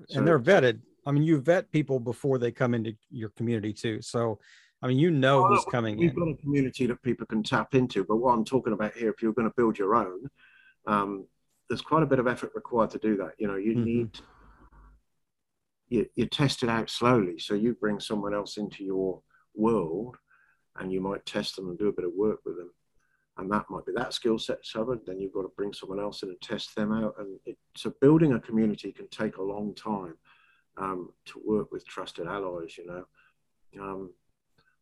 So, 0.07 0.19
and 0.19 0.27
they're 0.27 0.39
vetted. 0.39 0.79
I 1.09 1.11
mean, 1.11 1.23
you 1.23 1.41
vet 1.41 1.71
people 1.71 1.99
before 1.99 2.37
they 2.37 2.51
come 2.51 2.75
into 2.75 2.93
your 3.09 3.29
community 3.29 3.73
too. 3.73 3.99
So, 3.99 4.39
I 4.83 4.87
mean, 4.87 4.99
you 4.99 5.09
know 5.09 5.41
well, 5.41 5.55
who's 5.55 5.65
coming 5.65 5.97
we've 5.97 6.11
in. 6.11 6.15
got 6.15 6.29
a 6.29 6.35
community 6.35 6.85
that 6.85 7.01
people 7.01 7.25
can 7.25 7.41
tap 7.41 7.73
into. 7.73 8.03
But 8.03 8.17
what 8.17 8.33
I'm 8.33 8.45
talking 8.45 8.73
about 8.73 8.93
here, 8.93 9.09
if 9.09 9.23
you're 9.23 9.33
going 9.33 9.49
to 9.49 9.53
build 9.57 9.79
your 9.79 9.95
own, 9.95 10.29
um, 10.85 11.25
there's 11.67 11.81
quite 11.81 12.03
a 12.03 12.05
bit 12.05 12.19
of 12.19 12.27
effort 12.27 12.51
required 12.53 12.91
to 12.91 12.99
do 12.99 13.17
that. 13.17 13.31
You 13.39 13.47
know, 13.47 13.55
you 13.55 13.71
mm-hmm. 13.71 13.83
need 13.85 14.19
you, 15.87 16.05
you 16.15 16.27
test 16.27 16.61
it 16.61 16.69
out 16.69 16.91
slowly. 16.91 17.39
So 17.39 17.55
you 17.55 17.73
bring 17.73 17.99
someone 17.99 18.35
else 18.35 18.57
into 18.57 18.83
your 18.83 19.19
world, 19.55 20.15
and 20.77 20.93
you 20.93 21.01
might 21.01 21.25
test 21.25 21.55
them 21.55 21.69
and 21.69 21.79
do 21.79 21.87
a 21.87 21.93
bit 21.93 22.05
of 22.05 22.11
work 22.15 22.41
with 22.45 22.55
them, 22.55 22.71
and 23.39 23.51
that 23.51 23.65
might 23.71 23.87
be 23.87 23.93
that 23.95 24.13
skill 24.13 24.37
set 24.37 24.59
covered. 24.71 24.99
Then 25.07 25.19
you've 25.19 25.33
got 25.33 25.41
to 25.41 25.51
bring 25.57 25.73
someone 25.73 25.99
else 25.99 26.21
in 26.21 26.29
and 26.29 26.41
test 26.41 26.75
them 26.75 26.91
out. 26.93 27.15
And 27.17 27.39
it, 27.47 27.57
so 27.75 27.91
building 27.99 28.33
a 28.33 28.39
community 28.39 28.91
can 28.91 29.07
take 29.07 29.37
a 29.37 29.41
long 29.41 29.73
time 29.73 30.13
um, 30.79 31.09
to 31.25 31.41
work 31.45 31.71
with 31.71 31.85
trusted 31.85 32.27
allies. 32.27 32.77
You 32.77 32.87
know. 32.87 33.05
Um, 33.79 34.13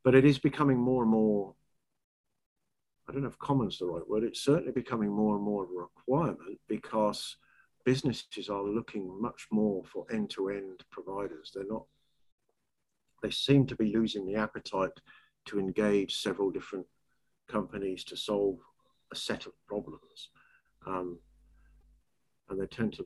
but 0.04 0.16
it 0.16 0.24
is 0.24 0.40
becoming 0.40 0.78
more 0.78 1.04
and 1.04 1.12
more 1.12 1.54
I 3.08 3.14
don't 3.14 3.22
know 3.22 3.30
if 3.30 3.40
common's 3.40 3.78
the 3.78 3.86
right 3.86 4.08
word, 4.08 4.24
it's 4.24 4.44
certainly 4.44 4.74
becoming 4.74 5.10
more 5.10 5.36
and 5.36 5.44
more 5.44 5.64
of 5.64 5.70
a 5.70 5.74
requirement 5.74 6.60
because 6.68 7.38
businesses 7.86 8.50
are 8.50 8.64
looking 8.64 9.22
much 9.22 9.48
more 9.50 9.84
for 9.86 10.06
end 10.12 10.30
to 10.32 10.50
end 10.50 10.84
providers. 10.92 11.52
They're 11.54 11.64
not, 11.70 11.86
they 13.24 13.30
seem 13.30 13.66
to 13.68 13.78
be 13.78 13.94
losing 13.94 14.26
the 14.26 14.36
appetite 14.36 14.92
to 15.46 15.58
engage 15.58 16.18
several 16.18 16.52
different 16.52 16.86
companies 17.48 18.04
to 18.06 18.18
solve 18.18 18.58
a 19.14 19.16
set 19.16 19.46
of 19.46 19.54
problems. 19.68 20.30
Um, 20.86 21.20
and 22.50 22.60
they 22.60 22.68
tend 22.68 22.92
to, 22.96 23.06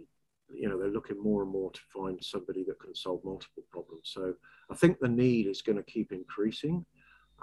you 0.53 0.69
know, 0.69 0.79
they're 0.79 0.89
looking 0.89 1.21
more 1.21 1.43
and 1.43 1.51
more 1.51 1.71
to 1.71 1.79
find 1.93 2.23
somebody 2.23 2.63
that 2.67 2.79
can 2.79 2.95
solve 2.95 3.21
multiple 3.23 3.63
problems. 3.71 4.11
So 4.13 4.33
I 4.69 4.75
think 4.75 4.99
the 4.99 5.07
need 5.07 5.47
is 5.47 5.61
going 5.61 5.77
to 5.77 5.83
keep 5.83 6.11
increasing. 6.11 6.85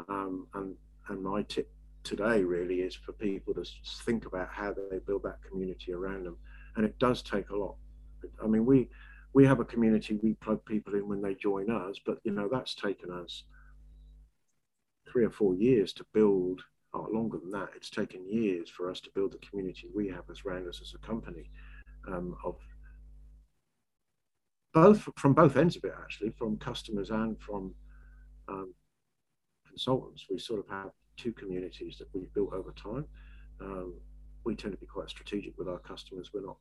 Um, 0.08 0.46
and, 0.54 0.74
and 1.08 1.22
my 1.22 1.42
tip 1.42 1.70
today 2.04 2.42
really 2.42 2.80
is 2.80 2.94
for 2.94 3.12
people 3.12 3.54
to 3.54 3.64
think 4.04 4.26
about 4.26 4.48
how 4.50 4.72
they 4.72 4.98
build 4.98 5.22
that 5.22 5.42
community 5.42 5.92
around 5.92 6.24
them 6.24 6.36
and 6.76 6.84
it 6.84 6.98
does 6.98 7.22
take 7.22 7.50
a 7.50 7.56
lot 7.56 7.74
i 8.42 8.46
mean 8.46 8.64
we 8.64 8.88
we 9.34 9.44
have 9.44 9.60
a 9.60 9.64
community 9.64 10.18
we 10.22 10.32
plug 10.34 10.64
people 10.64 10.94
in 10.94 11.06
when 11.06 11.20
they 11.20 11.34
join 11.34 11.70
us 11.70 11.96
but 12.06 12.18
you 12.24 12.32
know 12.32 12.48
that's 12.50 12.74
taken 12.74 13.10
us 13.10 13.44
three 15.10 15.24
or 15.24 15.30
four 15.30 15.54
years 15.54 15.92
to 15.92 16.04
build 16.14 16.62
oh, 16.94 17.06
longer 17.12 17.38
than 17.38 17.50
that 17.50 17.68
it's 17.76 17.90
taken 17.90 18.26
years 18.26 18.70
for 18.70 18.90
us 18.90 19.00
to 19.00 19.10
build 19.14 19.32
the 19.32 19.46
community 19.46 19.88
we 19.94 20.08
have 20.08 20.24
as 20.30 20.42
around 20.46 20.66
us 20.66 20.80
as 20.80 20.94
a 20.94 21.06
company 21.06 21.50
um, 22.06 22.34
of 22.44 22.56
both 24.74 25.08
from 25.16 25.32
both 25.34 25.56
ends 25.56 25.76
of 25.76 25.84
it 25.84 25.94
actually 26.00 26.30
from 26.30 26.56
customers 26.58 27.10
and 27.10 27.40
from 27.40 27.74
um, 28.48 28.74
consultants 29.66 30.26
we 30.30 30.38
sort 30.38 30.60
of 30.60 30.68
have 30.68 30.90
two 31.18 31.32
communities 31.32 31.98
that 31.98 32.08
we've 32.14 32.32
built 32.32 32.52
over 32.54 32.72
time. 32.72 33.04
Um, 33.60 33.94
we 34.44 34.54
tend 34.54 34.72
to 34.72 34.78
be 34.78 34.86
quite 34.86 35.10
strategic 35.10 35.58
with 35.58 35.68
our 35.68 35.80
customers. 35.80 36.30
We're 36.32 36.46
not 36.46 36.56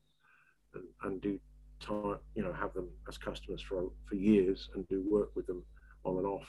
and, 0.74 0.84
and 1.04 1.22
do 1.22 1.40
time, 1.80 2.18
you 2.36 2.44
know, 2.44 2.52
have 2.52 2.74
them 2.74 2.90
as 3.08 3.18
customers 3.18 3.62
for 3.62 3.92
for 4.06 4.16
years 4.16 4.70
and 4.74 4.88
do 4.88 5.06
work 5.10 5.36
with 5.36 5.48
them 5.48 5.64
on 6.04 6.18
and 6.18 6.26
off 6.26 6.48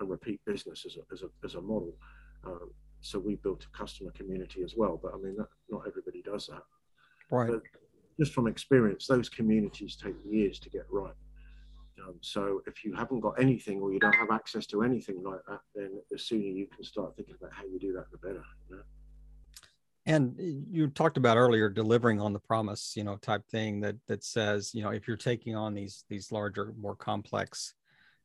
and 0.00 0.10
repeat 0.10 0.40
business 0.44 0.84
as 0.84 0.96
a 0.96 1.12
as 1.12 1.22
a, 1.22 1.28
as 1.44 1.54
a 1.54 1.60
model. 1.60 1.94
Um, 2.44 2.70
so 3.00 3.18
we 3.18 3.36
built 3.36 3.64
a 3.64 3.76
customer 3.76 4.10
community 4.10 4.62
as 4.62 4.74
well. 4.76 4.98
But 5.00 5.14
I 5.14 5.18
mean, 5.18 5.36
that, 5.36 5.48
not 5.70 5.84
everybody 5.86 6.22
does 6.22 6.48
that. 6.48 6.62
Right. 7.30 7.50
But 7.50 7.62
just 8.18 8.32
from 8.32 8.46
experience, 8.46 9.06
those 9.06 9.28
communities 9.28 9.96
take 9.96 10.14
years 10.28 10.58
to 10.60 10.70
get 10.70 10.86
right. 10.90 11.14
Um, 12.06 12.14
so 12.20 12.62
if 12.66 12.84
you 12.84 12.94
haven't 12.94 13.20
got 13.20 13.40
anything 13.40 13.80
or 13.80 13.92
you 13.92 13.98
don't 13.98 14.14
have 14.14 14.30
access 14.30 14.66
to 14.66 14.82
anything 14.82 15.22
like 15.22 15.40
that, 15.48 15.60
then 15.74 16.00
the 16.10 16.18
sooner 16.18 16.44
you 16.44 16.66
can 16.66 16.84
start 16.84 17.16
thinking 17.16 17.34
about 17.40 17.52
how 17.52 17.64
you 17.64 17.78
do 17.78 17.92
that, 17.92 18.10
the 18.10 18.18
better. 18.18 18.42
You 18.70 18.76
know? 18.76 18.82
And 20.06 20.34
you 20.38 20.88
talked 20.88 21.16
about 21.16 21.36
earlier 21.36 21.68
delivering 21.68 22.20
on 22.20 22.32
the 22.32 22.38
promise, 22.38 22.94
you 22.96 23.04
know, 23.04 23.16
type 23.16 23.46
thing 23.48 23.80
that 23.80 23.96
that 24.06 24.24
says, 24.24 24.74
you 24.74 24.82
know, 24.82 24.90
if 24.90 25.06
you're 25.06 25.18
taking 25.18 25.54
on 25.54 25.74
these 25.74 26.04
these 26.08 26.32
larger, 26.32 26.72
more 26.80 26.96
complex, 26.96 27.74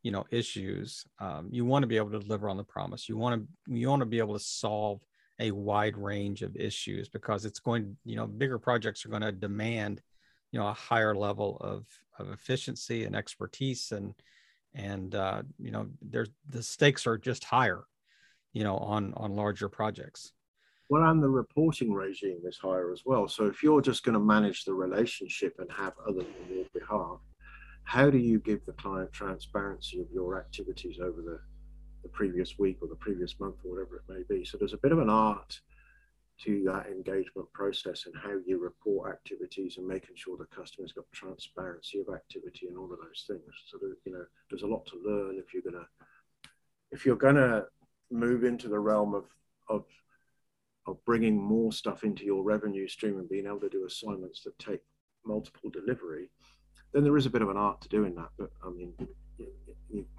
you 0.01 0.11
know, 0.11 0.25
issues, 0.31 1.05
um, 1.19 1.49
you 1.51 1.65
want 1.65 1.83
to 1.83 1.87
be 1.87 1.97
able 1.97 2.11
to 2.11 2.19
deliver 2.19 2.47
on 2.47 2.57
the 2.57 2.63
promise. 2.63 3.09
You 3.09 3.17
want 3.17 3.41
to 3.41 3.73
you 3.73 3.89
want 3.89 3.99
to 3.99 4.05
be 4.05 4.19
able 4.19 4.33
to 4.33 4.43
solve 4.43 5.01
a 5.39 5.51
wide 5.51 5.97
range 5.97 6.41
of 6.41 6.55
issues 6.55 7.09
because 7.09 7.45
it's 7.45 7.59
going, 7.59 7.97
you 8.05 8.15
know, 8.15 8.27
bigger 8.27 8.59
projects 8.59 9.05
are 9.05 9.09
going 9.09 9.21
to 9.21 9.31
demand 9.31 10.01
you 10.53 10.59
know 10.59 10.67
a 10.67 10.73
higher 10.73 11.13
level 11.13 11.57
of 11.59 11.85
of 12.19 12.31
efficiency 12.31 13.03
and 13.03 13.15
expertise 13.15 13.91
and 13.91 14.13
and 14.75 15.15
uh, 15.15 15.41
you 15.59 15.71
know 15.71 15.87
there's 16.01 16.29
the 16.47 16.63
stakes 16.63 17.05
are 17.05 17.17
just 17.17 17.43
higher 17.43 17.83
you 18.53 18.63
know 18.63 18.77
on 18.77 19.13
on 19.17 19.35
larger 19.35 19.67
projects. 19.67 20.31
Well 20.89 21.09
and 21.09 21.21
the 21.21 21.29
reporting 21.29 21.91
regime 21.91 22.41
is 22.45 22.57
higher 22.57 22.93
as 22.93 23.01
well. 23.03 23.27
So 23.27 23.47
if 23.47 23.63
you're 23.63 23.81
just 23.81 24.03
going 24.03 24.13
to 24.13 24.19
manage 24.19 24.63
the 24.63 24.73
relationship 24.73 25.55
and 25.57 25.71
have 25.71 25.93
others 26.07 26.27
on 26.41 26.55
your 26.55 26.65
behalf 26.73 27.19
how 27.83 28.09
do 28.09 28.17
you 28.17 28.39
give 28.39 28.65
the 28.65 28.71
client 28.73 29.11
transparency 29.11 29.99
of 29.99 30.07
your 30.11 30.39
activities 30.39 30.99
over 31.01 31.21
the 31.21 31.39
the 32.03 32.09
previous 32.09 32.59
week 32.59 32.77
or 32.81 32.87
the 32.87 32.95
previous 32.95 33.39
month 33.39 33.55
or 33.63 33.71
whatever 33.71 33.95
it 33.95 34.13
may 34.13 34.23
be 34.35 34.45
so 34.45 34.57
there's 34.57 34.73
a 34.73 34.77
bit 34.77 34.91
of 34.91 34.99
an 34.99 35.09
art 35.09 35.59
to 36.43 36.63
that 36.65 36.87
engagement 36.87 37.51
process 37.53 38.05
and 38.05 38.15
how 38.21 38.35
you 38.45 38.59
report 38.59 39.11
activities 39.11 39.77
and 39.77 39.87
making 39.87 40.15
sure 40.15 40.35
the 40.37 40.45
customer's 40.45 40.91
got 40.91 41.05
transparency 41.13 41.99
of 41.99 42.13
activity 42.13 42.67
and 42.67 42.77
all 42.77 42.91
of 42.91 42.99
those 42.99 43.25
things. 43.27 43.41
So 43.67 43.77
that, 43.77 43.95
you 44.05 44.13
know, 44.13 44.25
there's 44.49 44.63
a 44.63 44.67
lot 44.67 44.85
to 44.87 45.01
learn 45.05 45.37
if 45.37 45.53
you're 45.53 45.63
gonna 45.63 45.85
if 46.91 47.05
you're 47.05 47.15
gonna 47.15 47.65
move 48.11 48.43
into 48.43 48.67
the 48.67 48.79
realm 48.79 49.13
of 49.13 49.25
of 49.69 49.85
of 50.85 51.03
bringing 51.05 51.41
more 51.41 51.71
stuff 51.71 52.03
into 52.03 52.25
your 52.25 52.43
revenue 52.43 52.87
stream 52.87 53.17
and 53.19 53.29
being 53.29 53.45
able 53.45 53.61
to 53.61 53.69
do 53.69 53.85
assignments 53.85 54.43
that 54.43 54.57
take 54.59 54.81
multiple 55.25 55.69
delivery, 55.69 56.29
then 56.93 57.03
there 57.03 57.15
is 57.15 57.25
a 57.25 57.29
bit 57.29 57.41
of 57.41 57.49
an 57.49 57.57
art 57.57 57.79
to 57.81 57.89
doing 57.89 58.15
that. 58.15 58.29
But 58.37 58.49
I 58.65 58.69
mean, 58.69 58.93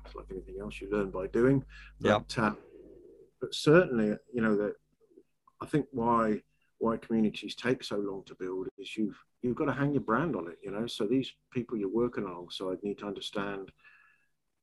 it's 0.04 0.14
like 0.14 0.26
anything 0.30 0.56
else 0.60 0.80
you 0.80 0.90
learn 0.90 1.10
by 1.10 1.26
doing. 1.28 1.64
But, 2.00 2.26
yeah. 2.36 2.46
Uh, 2.46 2.54
but 3.40 3.54
certainly, 3.54 4.16
you 4.32 4.42
know 4.42 4.56
that 4.56 4.74
I 5.60 5.66
think 5.66 5.86
why 5.90 6.40
why 6.78 6.96
communities 6.96 7.54
take 7.54 7.82
so 7.84 7.96
long 7.96 8.22
to 8.26 8.34
build 8.34 8.68
is 8.78 8.96
you've 8.96 9.18
you've 9.42 9.56
got 9.56 9.66
to 9.66 9.72
hang 9.72 9.92
your 9.92 10.02
brand 10.02 10.36
on 10.36 10.48
it, 10.48 10.58
you 10.62 10.70
know. 10.70 10.86
So 10.86 11.06
these 11.06 11.32
people 11.52 11.76
you're 11.76 11.88
working 11.88 12.24
alongside 12.24 12.78
need 12.82 12.98
to 12.98 13.06
understand 13.06 13.70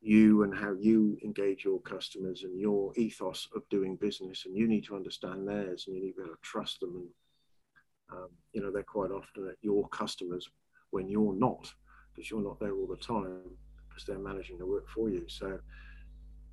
you 0.01 0.43
and 0.43 0.55
how 0.55 0.73
you 0.73 1.17
engage 1.23 1.63
your 1.63 1.79
customers 1.81 2.43
and 2.43 2.59
your 2.59 2.91
ethos 2.95 3.47
of 3.55 3.61
doing 3.69 3.95
business, 3.95 4.45
and 4.45 4.57
you 4.57 4.67
need 4.67 4.83
to 4.85 4.95
understand 4.95 5.47
theirs, 5.47 5.85
and 5.85 5.95
you 5.95 6.03
need 6.03 6.13
to 6.13 6.17
be 6.17 6.23
able 6.23 6.33
to 6.33 6.41
trust 6.41 6.79
them. 6.79 6.95
And 6.95 7.07
um, 8.11 8.29
you 8.53 8.61
know, 8.61 8.71
they're 8.71 8.83
quite 8.83 9.11
often 9.11 9.47
at 9.47 9.57
your 9.61 9.87
customers 9.89 10.49
when 10.89 11.07
you're 11.07 11.35
not, 11.35 11.71
because 12.13 12.29
you're 12.29 12.43
not 12.43 12.59
there 12.59 12.73
all 12.73 12.87
the 12.87 12.97
time, 12.97 13.57
because 13.91 14.05
they're 14.05 14.19
managing 14.19 14.57
the 14.57 14.65
work 14.65 14.87
for 14.89 15.09
you. 15.09 15.25
So 15.27 15.59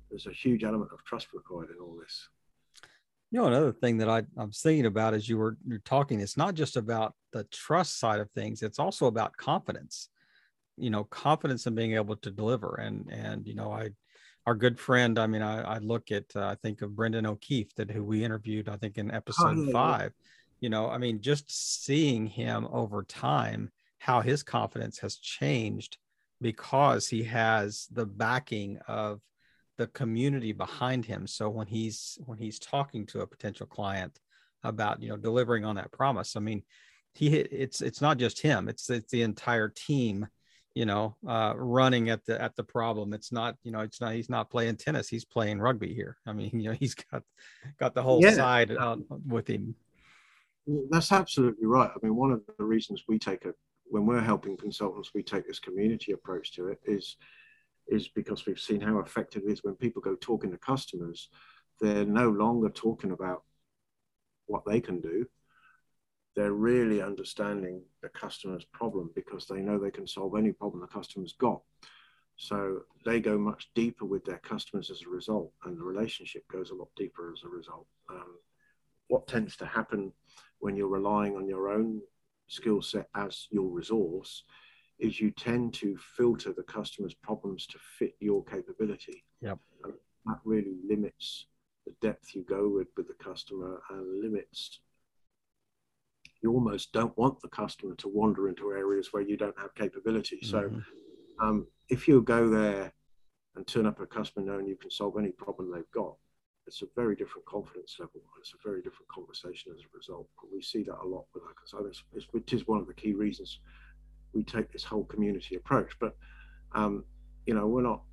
there's 0.09 0.27
a 0.27 0.31
huge 0.31 0.63
element 0.63 0.91
of 0.93 1.03
trust 1.05 1.27
required 1.33 1.69
in 1.69 1.81
all 1.81 1.97
this. 1.99 2.27
You 3.31 3.39
know, 3.39 3.47
another 3.47 3.71
thing 3.71 3.97
that 3.97 4.09
I, 4.09 4.23
I'm 4.37 4.51
thinking 4.51 4.87
about 4.87 5.13
as 5.13 5.29
you 5.29 5.37
were 5.37 5.57
you're 5.65 5.79
talking, 5.79 6.19
it's 6.19 6.37
not 6.37 6.55
just 6.55 6.77
about 6.77 7.13
the 7.31 7.43
trust 7.45 7.99
side 7.99 8.19
of 8.19 8.31
things, 8.31 8.63
it's 8.63 8.79
also 8.79 9.05
about 9.05 9.37
confidence. 9.37 10.09
You 10.77 10.89
know, 10.89 11.03
confidence 11.03 11.67
in 11.67 11.75
being 11.75 11.93
able 11.93 12.15
to 12.17 12.31
deliver. 12.31 12.75
And 12.75 13.07
and 13.11 13.45
you 13.45 13.53
know, 13.53 13.71
I 13.71 13.91
our 14.47 14.55
good 14.55 14.79
friend, 14.79 15.19
I 15.19 15.27
mean, 15.27 15.43
I, 15.43 15.75
I 15.75 15.77
look 15.77 16.11
at 16.11 16.25
uh, 16.35 16.47
I 16.47 16.55
think 16.55 16.81
of 16.81 16.95
Brendan 16.95 17.27
O'Keefe 17.27 17.75
that 17.75 17.91
who 17.91 18.03
we 18.03 18.23
interviewed, 18.23 18.67
I 18.67 18.77
think 18.77 18.97
in 18.97 19.11
episode 19.11 19.57
oh, 19.57 19.63
yeah, 19.65 19.71
five. 19.71 20.11
Yeah. 20.17 20.25
You 20.61 20.69
know, 20.69 20.89
I 20.89 20.97
mean, 20.97 21.21
just 21.21 21.85
seeing 21.85 22.25
him 22.25 22.67
over 22.71 23.03
time, 23.03 23.71
how 23.99 24.21
his 24.21 24.41
confidence 24.41 24.97
has 24.99 25.17
changed 25.17 25.97
because 26.41 27.07
he 27.07 27.23
has 27.23 27.87
the 27.91 28.05
backing 28.05 28.79
of 28.87 29.21
the 29.77 29.87
community 29.87 30.51
behind 30.51 31.05
him. 31.05 31.27
So 31.27 31.49
when 31.49 31.67
he's 31.67 32.17
when 32.25 32.37
he's 32.37 32.59
talking 32.59 33.05
to 33.07 33.21
a 33.21 33.27
potential 33.27 33.65
client 33.65 34.19
about 34.63 35.01
you 35.01 35.09
know 35.09 35.17
delivering 35.17 35.65
on 35.65 35.75
that 35.75 35.91
promise 35.91 36.35
i 36.35 36.39
mean 36.39 36.61
he 37.13 37.27
it's 37.37 37.81
it's 37.81 38.01
not 38.01 38.17
just 38.17 38.41
him 38.41 38.67
it's 38.67 38.89
it's 38.89 39.11
the 39.11 39.21
entire 39.21 39.69
team 39.69 40.27
you 40.75 40.85
know 40.85 41.15
uh 41.27 41.53
running 41.55 42.09
at 42.09 42.23
the 42.25 42.39
at 42.41 42.55
the 42.55 42.63
problem. 42.63 43.13
It's 43.13 43.31
not 43.31 43.55
you 43.63 43.71
know 43.71 43.79
it's 43.79 43.99
not 43.99 44.13
he's 44.13 44.29
not 44.29 44.49
playing 44.49 44.77
tennis 44.77 45.09
he's 45.09 45.25
playing 45.25 45.59
rugby 45.59 45.93
here. 45.93 46.17
I 46.25 46.33
mean 46.33 46.51
you 46.53 46.69
know 46.69 46.75
he's 46.79 46.95
got 46.95 47.23
got 47.79 47.93
the 47.95 48.03
whole 48.03 48.21
yeah. 48.21 48.33
side 48.33 48.71
out 48.77 48.99
with 49.27 49.47
him. 49.47 49.75
that's 50.89 51.11
absolutely 51.11 51.65
right. 51.65 51.89
I 51.89 52.05
mean 52.05 52.15
one 52.15 52.31
of 52.31 52.41
the 52.57 52.63
reasons 52.63 53.03
we 53.07 53.17
take 53.17 53.45
a 53.45 53.53
when 53.89 54.05
we're 54.05 54.21
helping 54.21 54.57
consultants 54.57 55.11
we 55.13 55.23
take 55.23 55.45
this 55.47 55.59
community 55.59 56.11
approach 56.11 56.53
to 56.53 56.67
it 56.67 56.79
is 56.85 57.17
is 57.87 58.07
because 58.07 58.45
we've 58.45 58.59
seen 58.59 58.79
how 58.79 58.99
effective 58.99 59.43
it 59.45 59.51
is 59.51 59.63
when 59.63 59.75
people 59.75 60.01
go 60.01 60.15
talking 60.21 60.51
to 60.51 60.57
customers 60.57 61.29
they're 61.81 62.05
no 62.05 62.29
longer 62.29 62.69
talking 62.69 63.11
about 63.11 63.43
what 64.47 64.63
they 64.65 64.79
can 64.79 64.99
do 64.99 65.25
they're 66.39 66.53
really 66.53 67.01
understanding 67.01 67.81
the 68.01 68.07
customer's 68.09 68.63
problem 68.63 69.09
because 69.13 69.45
they 69.45 69.59
know 69.59 69.77
they 69.77 69.91
can 69.91 70.07
solve 70.07 70.37
any 70.37 70.53
problem 70.53 70.79
the 70.79 70.87
customer's 70.87 71.33
got. 71.33 71.61
So 72.37 72.83
they 73.05 73.19
go 73.19 73.37
much 73.37 73.69
deeper 73.75 74.05
with 74.05 74.23
their 74.23 74.37
customers 74.37 74.89
as 74.89 75.01
a 75.01 75.09
result, 75.09 75.51
and 75.65 75.77
the 75.77 75.83
relationship 75.83 76.47
goes 76.47 76.69
a 76.69 76.75
lot 76.75 76.87
deeper 76.95 77.33
as 77.33 77.43
a 77.43 77.49
result. 77.49 77.87
Um, 78.09 78.37
what 79.09 79.27
tends 79.27 79.57
to 79.57 79.65
happen 79.65 80.13
when 80.59 80.77
you're 80.77 80.87
relying 80.87 81.35
on 81.35 81.45
your 81.45 81.69
own 81.69 81.99
skill 82.49 82.81
set 82.81 83.07
as 83.15 83.47
your 83.51 83.69
resource 83.69 84.43
is 84.99 85.19
you 85.19 85.31
tend 85.31 85.73
to 85.73 85.97
filter 86.17 86.51
the 86.51 86.63
customer's 86.63 87.13
problems 87.13 87.65
to 87.67 87.77
fit 87.97 88.15
your 88.19 88.43
capability. 88.43 89.23
Yep. 89.41 89.59
And 89.85 89.93
that 90.25 90.39
really 90.43 90.75
limits 90.87 91.45
the 91.85 91.93
depth 92.01 92.35
you 92.35 92.43
go 92.43 92.69
with 92.69 92.87
with 92.97 93.07
the 93.07 93.23
customer 93.23 93.81
and 93.89 94.21
limits 94.21 94.81
you 96.41 96.53
almost 96.53 96.93
don't 96.93 97.17
want 97.17 97.39
the 97.41 97.49
customer 97.49 97.95
to 97.95 98.07
wander 98.07 98.47
into 98.47 98.71
areas 98.71 99.09
where 99.11 99.23
you 99.23 99.37
don't 99.37 99.59
have 99.59 99.75
capability. 99.75 100.39
So 100.41 100.61
mm-hmm. 100.61 101.45
um, 101.45 101.67
if 101.89 102.07
you 102.07 102.21
go 102.21 102.49
there 102.49 102.93
and 103.55 103.67
turn 103.67 103.85
up 103.85 103.99
a 103.99 104.05
customer 104.05 104.45
knowing 104.45 104.67
you 104.67 104.77
can 104.77 104.91
solve 104.91 105.15
any 105.17 105.31
problem 105.31 105.71
they've 105.71 105.91
got, 105.93 106.15
it's 106.69 106.83
a 106.83 106.87
very 106.95 107.15
different 107.15 107.47
confidence 107.47 107.95
level. 107.99 108.21
It's 108.39 108.53
a 108.53 108.67
very 108.67 108.83
different 108.83 109.07
conversation 109.07 109.73
as 109.75 109.81
a 109.81 109.97
result. 109.97 110.27
But 110.39 110.53
we 110.53 110.61
see 110.61 110.83
that 110.83 111.03
a 111.03 111.07
lot 111.07 111.25
with 111.33 111.41
our 111.43 111.53
consultants, 111.53 112.03
which 112.31 112.53
is 112.53 112.67
one 112.67 112.79
of 112.79 112.85
the 112.85 112.93
key 112.93 113.13
reasons 113.13 113.59
we 114.33 114.43
take 114.43 114.71
this 114.71 114.83
whole 114.83 115.05
community 115.05 115.55
approach. 115.55 115.93
But 115.99 116.15
um, 116.73 117.05
you 117.47 117.55
know, 117.55 117.65
we're 117.65 117.81
not 117.81 118.03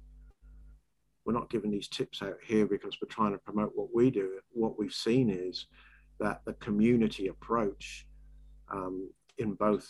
we're 1.26 1.34
not 1.34 1.50
giving 1.50 1.70
these 1.70 1.88
tips 1.88 2.22
out 2.22 2.38
here 2.42 2.66
because 2.66 2.96
we're 3.02 3.14
trying 3.14 3.32
to 3.32 3.38
promote 3.38 3.72
what 3.74 3.88
we 3.94 4.10
do. 4.10 4.38
What 4.52 4.78
we've 4.78 4.92
seen 4.92 5.28
is 5.28 5.66
that 6.18 6.40
the 6.46 6.54
community 6.54 7.26
approach 7.28 8.06
um, 8.72 9.10
in 9.36 9.52
both 9.52 9.86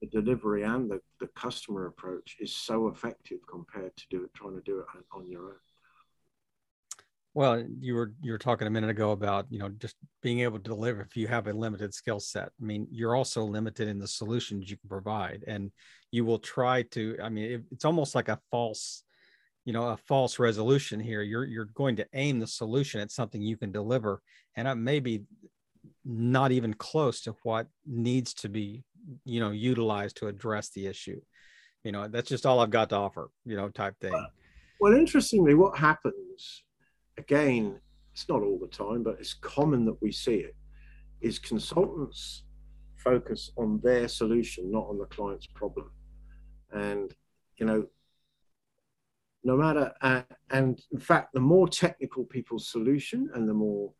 the 0.00 0.06
delivery 0.06 0.62
and 0.62 0.90
the, 0.90 1.00
the 1.20 1.26
customer 1.28 1.88
approach 1.88 2.36
is 2.40 2.54
so 2.56 2.88
effective 2.88 3.40
compared 3.46 3.94
to 3.98 4.04
do 4.08 4.30
trying 4.34 4.54
to 4.54 4.62
do 4.62 4.78
it 4.78 4.86
on, 4.94 5.20
on 5.20 5.28
your 5.28 5.50
own. 5.50 5.69
Well, 7.32 7.64
you 7.78 7.94
were 7.94 8.12
you 8.22 8.32
were 8.32 8.38
talking 8.38 8.66
a 8.66 8.70
minute 8.70 8.90
ago 8.90 9.12
about 9.12 9.46
you 9.50 9.58
know 9.60 9.68
just 9.68 9.94
being 10.20 10.40
able 10.40 10.58
to 10.58 10.64
deliver 10.64 11.02
if 11.02 11.16
you 11.16 11.28
have 11.28 11.46
a 11.46 11.52
limited 11.52 11.94
skill 11.94 12.18
set. 12.18 12.50
I 12.60 12.64
mean, 12.64 12.88
you're 12.90 13.14
also 13.14 13.44
limited 13.44 13.86
in 13.86 13.98
the 13.98 14.08
solutions 14.08 14.68
you 14.68 14.76
can 14.76 14.88
provide, 14.88 15.44
and 15.46 15.70
you 16.10 16.24
will 16.24 16.40
try 16.40 16.82
to. 16.82 17.16
I 17.22 17.28
mean, 17.28 17.52
it, 17.52 17.62
it's 17.70 17.84
almost 17.84 18.16
like 18.16 18.28
a 18.28 18.40
false, 18.50 19.04
you 19.64 19.72
know, 19.72 19.88
a 19.88 19.96
false 19.96 20.40
resolution 20.40 20.98
here. 20.98 21.22
You're 21.22 21.44
you're 21.44 21.66
going 21.66 21.96
to 21.96 22.06
aim 22.14 22.40
the 22.40 22.48
solution 22.48 23.00
at 23.00 23.12
something 23.12 23.40
you 23.40 23.56
can 23.56 23.70
deliver, 23.70 24.22
and 24.56 24.66
it 24.66 24.74
may 24.74 24.98
be 24.98 25.22
not 26.04 26.50
even 26.50 26.74
close 26.74 27.20
to 27.20 27.36
what 27.44 27.68
needs 27.86 28.34
to 28.34 28.48
be 28.48 28.82
you 29.24 29.40
know 29.40 29.50
utilized 29.50 30.16
to 30.16 30.26
address 30.28 30.70
the 30.70 30.86
issue 30.86 31.20
you 31.84 31.92
know 31.92 32.08
that's 32.08 32.28
just 32.28 32.46
all 32.46 32.60
i've 32.60 32.70
got 32.70 32.90
to 32.90 32.96
offer 32.96 33.30
you 33.44 33.56
know 33.56 33.68
type 33.68 33.94
thing 34.00 34.12
well 34.80 34.92
interestingly 34.92 35.54
what 35.54 35.76
happens 35.76 36.62
again 37.20 37.80
it's 38.12 38.28
not 38.28 38.42
all 38.42 38.58
the 38.58 38.76
time 38.84 39.02
but 39.02 39.16
it's 39.18 39.34
common 39.34 39.84
that 39.84 40.00
we 40.00 40.10
see 40.10 40.36
it 40.36 40.56
is 41.20 41.38
consultants 41.38 42.44
focus 42.96 43.52
on 43.56 43.80
their 43.82 44.08
solution 44.08 44.70
not 44.70 44.86
on 44.88 44.98
the 44.98 45.06
client's 45.06 45.46
problem 45.46 45.90
and 46.72 47.14
you 47.56 47.66
know 47.66 47.84
no 49.42 49.56
matter 49.56 49.92
uh, 50.02 50.22
and 50.50 50.82
in 50.92 50.98
fact 50.98 51.32
the 51.32 51.40
more 51.40 51.68
technical 51.68 52.24
people's 52.24 52.68
solution 52.68 53.30
and 53.34 53.48
the 53.48 53.54
more 53.54 53.92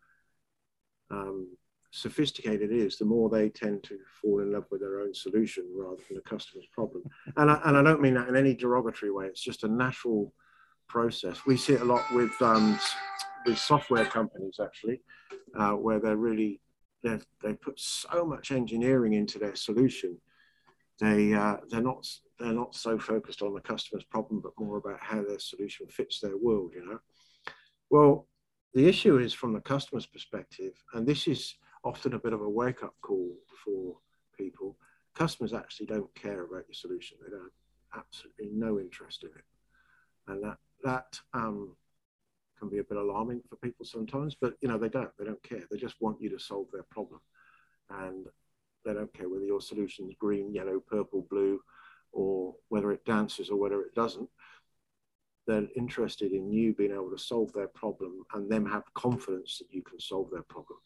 um, 1.10 1.48
sophisticated 1.90 2.70
it 2.70 2.76
is, 2.76 2.96
the 2.96 3.04
more 3.04 3.28
they 3.28 3.48
tend 3.48 3.82
to 3.82 3.98
fall 4.20 4.40
in 4.40 4.52
love 4.52 4.64
with 4.70 4.80
their 4.80 5.00
own 5.00 5.12
solution 5.12 5.64
rather 5.74 6.00
than 6.08 6.16
the 6.16 6.22
customer's 6.22 6.66
problem. 6.72 7.02
And 7.36 7.50
I, 7.50 7.60
and 7.64 7.76
I 7.76 7.82
don't 7.82 8.00
mean 8.00 8.14
that 8.14 8.28
in 8.28 8.36
any 8.36 8.54
derogatory 8.54 9.10
way. 9.10 9.26
It's 9.26 9.42
just 9.42 9.64
a 9.64 9.68
natural 9.68 10.32
process. 10.96 11.36
We 11.46 11.56
see 11.56 11.74
it 11.74 11.82
a 11.82 11.92
lot 11.94 12.04
with 12.18 12.34
um, 12.40 12.78
with 13.46 13.58
software 13.58 14.08
companies 14.18 14.56
actually, 14.66 14.98
uh, 15.58 15.74
where 15.84 16.00
they're 16.00 16.24
really 16.28 16.52
they 17.04 17.18
they 17.42 17.54
put 17.66 17.78
so 17.78 18.24
much 18.32 18.46
engineering 18.50 19.14
into 19.20 19.38
their 19.38 19.56
solution. 19.56 20.12
They 20.98 21.20
uh, 21.44 21.56
they're 21.68 21.88
not 21.92 22.02
they're 22.38 22.60
not 22.62 22.74
so 22.74 22.98
focused 22.98 23.42
on 23.42 23.54
the 23.54 23.66
customer's 23.72 24.04
problem, 24.14 24.40
but 24.44 24.58
more 24.64 24.78
about 24.78 25.00
how 25.10 25.20
their 25.22 25.38
solution 25.38 25.86
fits 25.88 26.20
their 26.20 26.36
world. 26.36 26.72
You 26.76 26.84
know, 26.86 26.98
well. 27.90 28.26
The 28.72 28.88
issue 28.88 29.18
is 29.18 29.32
from 29.34 29.52
the 29.52 29.60
customer's 29.74 30.06
perspective, 30.06 30.74
and 30.94 31.04
this 31.04 31.26
is 31.26 31.56
often 31.82 32.14
a 32.14 32.20
bit 32.20 32.32
of 32.32 32.40
a 32.40 32.48
wake 32.48 32.84
up 32.84 32.94
call 33.02 33.28
for 33.64 33.98
people. 34.38 34.76
Customers 35.22 35.52
actually 35.52 35.86
don't 35.86 36.14
care 36.14 36.42
about 36.44 36.68
your 36.68 36.78
solution. 36.84 37.18
They 37.18 37.32
don't 37.32 37.52
have 37.90 38.04
absolutely 38.04 38.50
no 38.52 38.78
interest 38.78 39.24
in 39.24 39.30
it. 39.40 39.46
And 40.28 40.38
that, 40.44 40.58
that 40.84 41.18
um, 41.34 41.76
can 42.58 42.68
be 42.68 42.78
a 42.78 42.84
bit 42.84 42.98
alarming 42.98 43.42
for 43.48 43.56
people 43.56 43.84
sometimes, 43.84 44.36
but 44.40 44.54
you 44.60 44.68
know, 44.68 44.78
they 44.78 44.88
don't, 44.88 45.10
they 45.18 45.24
don't 45.24 45.42
care. 45.42 45.62
They 45.70 45.78
just 45.78 46.00
want 46.00 46.20
you 46.20 46.28
to 46.30 46.38
solve 46.38 46.66
their 46.72 46.84
problem. 46.84 47.20
And 47.90 48.26
they 48.84 48.94
don't 48.94 49.12
care 49.12 49.28
whether 49.28 49.44
your 49.44 49.60
solution 49.60 50.08
is 50.08 50.14
green, 50.18 50.54
yellow, 50.54 50.80
purple, 50.80 51.26
blue, 51.28 51.60
or 52.12 52.54
whether 52.68 52.92
it 52.92 53.04
dances 53.04 53.50
or 53.50 53.56
whether 53.56 53.80
it 53.82 53.94
doesn't. 53.94 54.28
They're 55.46 55.66
interested 55.74 56.32
in 56.32 56.52
you 56.52 56.74
being 56.74 56.92
able 56.92 57.10
to 57.10 57.18
solve 57.18 57.52
their 57.52 57.68
problem 57.68 58.22
and 58.34 58.50
them 58.50 58.66
have 58.66 58.92
confidence 58.94 59.58
that 59.58 59.74
you 59.74 59.82
can 59.82 59.98
solve 59.98 60.30
their 60.30 60.42
problem. 60.42 60.78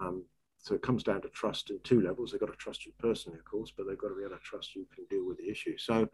Um, 0.00 0.24
so 0.58 0.74
it 0.74 0.82
comes 0.82 1.04
down 1.04 1.22
to 1.22 1.28
trust 1.28 1.70
in 1.70 1.78
two 1.84 2.00
levels. 2.00 2.32
They've 2.32 2.40
got 2.40 2.50
to 2.50 2.56
trust 2.56 2.84
you 2.84 2.92
personally, 2.98 3.38
of 3.38 3.44
course, 3.44 3.72
but 3.74 3.86
they've 3.86 3.96
got 3.96 4.08
to 4.08 4.16
be 4.16 4.24
able 4.24 4.36
to 4.36 4.42
trust 4.42 4.74
you 4.74 4.86
can 4.94 5.04
deal 5.08 5.26
with 5.26 5.38
the 5.38 5.48
issue. 5.48 5.78
So 5.78 6.08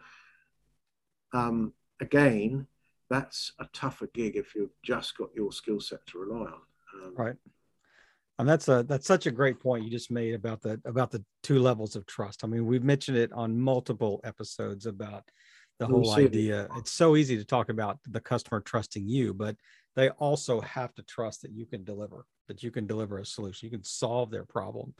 um, 1.32 1.72
again, 2.00 2.66
that's 3.12 3.52
a 3.58 3.66
tougher 3.72 4.08
gig 4.14 4.36
if 4.36 4.54
you've 4.54 4.74
just 4.82 5.16
got 5.16 5.28
your 5.34 5.52
skill 5.52 5.80
set 5.80 6.04
to 6.06 6.18
rely 6.18 6.46
on. 6.46 6.60
Um, 6.94 7.14
right. 7.16 7.36
And 8.38 8.48
that's 8.48 8.68
a 8.68 8.82
that's 8.82 9.06
such 9.06 9.26
a 9.26 9.30
great 9.30 9.60
point 9.60 9.84
you 9.84 9.90
just 9.90 10.10
made 10.10 10.34
about 10.34 10.62
the 10.62 10.80
about 10.84 11.10
the 11.10 11.22
two 11.42 11.58
levels 11.58 11.94
of 11.94 12.06
trust. 12.06 12.42
I 12.42 12.46
mean, 12.46 12.66
we've 12.66 12.82
mentioned 12.82 13.18
it 13.18 13.30
on 13.32 13.60
multiple 13.60 14.20
episodes 14.24 14.86
about 14.86 15.24
the 15.78 15.86
whole 15.86 16.12
idea. 16.14 16.68
It's 16.76 16.92
so 16.92 17.16
easy 17.16 17.36
to 17.36 17.44
talk 17.44 17.68
about 17.68 17.98
the 18.08 18.20
customer 18.20 18.60
trusting 18.60 19.08
you, 19.08 19.34
but 19.34 19.56
they 19.94 20.08
also 20.10 20.60
have 20.62 20.94
to 20.94 21.02
trust 21.02 21.42
that 21.42 21.52
you 21.52 21.66
can 21.66 21.84
deliver, 21.84 22.26
that 22.48 22.62
you 22.62 22.70
can 22.70 22.86
deliver 22.86 23.18
a 23.18 23.26
solution, 23.26 23.66
you 23.66 23.70
can 23.70 23.84
solve 23.84 24.30
their 24.30 24.44
problem. 24.44 24.94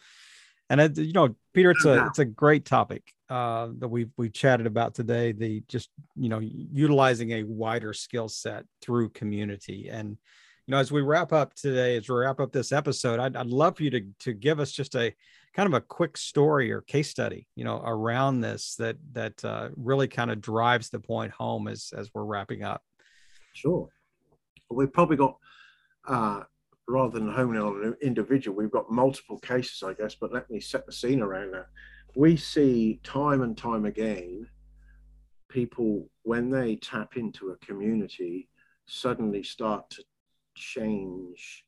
And 0.69 0.97
you 0.97 1.13
know, 1.13 1.35
Peter, 1.55 1.71
it's 1.71 1.85
a 1.85 2.07
it's 2.07 2.19
a 2.19 2.25
great 2.25 2.65
topic 2.65 3.03
uh, 3.33 3.69
that 3.79 3.89
we 3.89 4.09
we 4.17 4.29
chatted 4.29 4.67
about 4.67 4.95
today. 4.95 5.33
The 5.33 5.63
just 5.69 5.89
you 6.17 6.29
know 6.29 6.41
utilizing 6.41 7.33
a 7.33 7.43
wider 7.45 7.93
skill 7.93 8.29
set 8.29 8.65
through 8.81 9.11
community, 9.11 9.89
and 9.91 10.11
you 10.67 10.73
know, 10.73 10.79
as 10.79 10.93
we 10.93 11.03
wrap 11.03 11.33
up 11.33 11.55
today, 11.55 11.97
as 11.97 12.09
we 12.09 12.17
wrap 12.17 12.41
up 12.41 12.53
this 12.53 12.73
episode, 12.73 13.19
I'd, 13.19 13.37
I'd 13.37 13.47
love 13.47 13.77
for 13.77 13.85
you 13.85 13.91
to 13.91 14.03
to 14.21 14.33
give 14.33 14.61
us 14.61 14.73
just 14.73 14.95
a 14.95 15.15
kind 15.55 15.67
of 15.67 15.75
a 15.75 15.81
quick 15.81 16.17
story 16.17 16.73
or 16.73 16.81
case 16.81 17.11
study, 17.11 17.47
you 17.57 17.65
know, 17.65 17.83
around 17.85 18.41
this 18.41 18.77
that 18.77 18.97
that 19.13 19.45
uh, 19.45 19.69
really 19.77 20.09
kind 20.09 20.31
of 20.31 20.41
drives 20.41 20.91
the 20.91 21.01
point 21.01 21.33
home 21.33 21.69
as 21.69 21.93
as 21.97 22.11
we're 22.15 22.25
wrapping 22.25 22.63
up. 22.63 22.83
Sure 23.55 23.89
we've 24.73 24.93
probably 24.93 25.17
got, 25.17 25.37
uh, 26.09 26.43
rather 26.89 27.19
than 27.19 27.33
homing 27.33 27.61
on 27.61 27.85
an 27.85 27.97
individual, 28.03 28.57
we've 28.57 28.71
got 28.71 28.91
multiple 28.91 29.39
cases, 29.39 29.83
I 29.83 29.95
guess, 29.95 30.15
but 30.15 30.33
let 30.33 30.51
me 30.51 30.61
set 30.61 30.87
the 30.87 30.93
scene 30.93 31.21
around 31.21 31.53
that. 31.53 31.67
We 32.15 32.37
see 32.37 33.01
time 33.03 33.43
and 33.43 33.57
time 33.57 33.85
again 33.87 34.49
people, 35.53 36.09
when 36.23 36.51
they 36.51 36.77
tap 36.77 37.17
into 37.17 37.51
a 37.51 37.57
community, 37.57 38.49
suddenly 38.87 39.43
start 39.43 39.89
to 39.91 40.03
change 40.57 41.65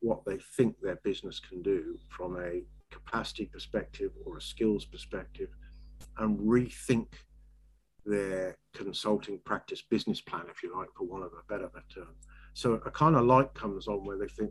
what 0.00 0.24
they 0.26 0.38
think 0.56 0.74
their 0.80 0.96
business 1.04 1.38
can 1.38 1.62
do 1.62 1.96
from 2.08 2.36
a 2.36 2.62
capacity 2.90 3.46
perspective 3.46 4.10
or 4.24 4.36
a 4.36 4.42
skills 4.42 4.84
perspective 4.84 5.48
and 6.18 6.38
rethink 6.40 7.06
their 8.04 8.56
consulting 8.74 9.38
practice 9.44 9.82
business 9.82 10.20
plan, 10.20 10.44
if 10.50 10.62
you 10.62 10.76
like, 10.76 10.88
for 10.96 11.04
one 11.04 11.22
of 11.22 11.30
a 11.32 11.52
better 11.52 11.70
term. 11.94 12.14
So 12.54 12.74
a 12.74 12.90
kind 12.90 13.14
of 13.14 13.26
light 13.26 13.54
comes 13.54 13.86
on 13.86 14.04
where 14.04 14.18
they 14.18 14.28
think, 14.28 14.50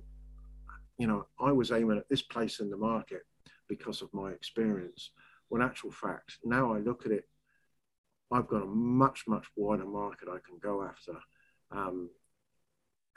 you 0.98 1.08
know, 1.08 1.26
I 1.40 1.52
was 1.52 1.72
aiming 1.72 1.98
at 1.98 2.08
this 2.10 2.22
place 2.22 2.60
in 2.60 2.70
the 2.70 2.78
market 2.78 3.24
because 3.68 4.02
of 4.02 4.14
my 4.14 4.32
experience. 4.32 5.12
When 5.50 5.62
actual 5.62 5.92
fact, 5.92 6.38
now 6.44 6.74
I 6.74 6.80
look 6.80 7.06
at 7.06 7.12
it, 7.12 7.28
I've 8.32 8.48
got 8.48 8.64
a 8.64 8.68
much, 8.68 9.24
much 9.28 9.48
wider 9.56 9.86
market 9.86 10.30
I 10.30 10.38
can 10.48 10.60
go 10.62 10.84
after. 10.84 11.14
Um, 11.72 12.10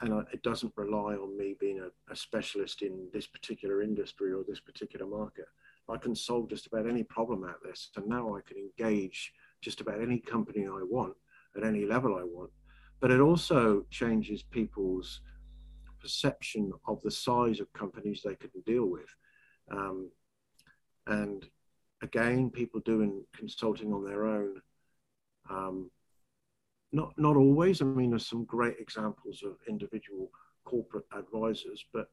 and 0.01 0.13
I, 0.13 0.21
it 0.33 0.43
doesn't 0.43 0.73
rely 0.75 1.13
on 1.15 1.37
me 1.37 1.55
being 1.59 1.79
a, 1.79 2.11
a, 2.11 2.15
specialist 2.15 2.81
in 2.81 3.07
this 3.13 3.25
particular 3.25 3.81
industry 3.81 4.33
or 4.33 4.43
this 4.43 4.59
particular 4.59 5.05
market. 5.05 5.45
I 5.89 5.97
can 5.97 6.15
solve 6.15 6.49
just 6.49 6.67
about 6.67 6.87
any 6.87 7.03
problem 7.03 7.43
out 7.43 7.59
there. 7.63 7.75
So 7.75 8.01
now 8.05 8.35
I 8.35 8.41
can 8.41 8.57
engage 8.57 9.31
just 9.61 9.81
about 9.81 10.01
any 10.01 10.19
company 10.19 10.65
I 10.65 10.81
want 10.83 11.15
at 11.55 11.63
any 11.63 11.85
level 11.85 12.17
I 12.17 12.23
want. 12.23 12.51
But 12.99 13.11
it 13.11 13.19
also 13.19 13.85
changes 13.91 14.43
people's 14.43 15.21
perception 16.01 16.71
of 16.87 17.01
the 17.01 17.11
size 17.11 17.59
of 17.59 17.71
companies 17.73 18.21
they 18.23 18.35
can 18.35 18.51
deal 18.65 18.85
with. 18.89 19.09
Um, 19.71 20.09
and 21.07 21.45
again, 22.03 22.51
people 22.51 22.81
doing 22.81 23.23
consulting 23.35 23.91
on 23.93 24.05
their 24.05 24.25
own 24.27 24.61
um, 25.49 25.89
not 26.91 27.13
not 27.17 27.35
always. 27.35 27.81
I 27.81 27.85
mean, 27.85 28.11
there's 28.11 28.27
some 28.27 28.45
great 28.45 28.75
examples 28.79 29.43
of 29.43 29.57
individual 29.67 30.29
corporate 30.63 31.05
advisors, 31.17 31.83
but 31.91 32.09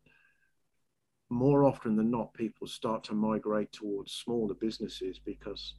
more 1.29 1.65
often 1.65 1.95
than 1.95 2.11
not, 2.11 2.35
people 2.35 2.67
start 2.67 3.05
to 3.05 3.15
migrate 3.15 3.71
towards 3.73 4.13
smaller 4.13 4.55
businesses 4.55 5.21
because 5.25 5.75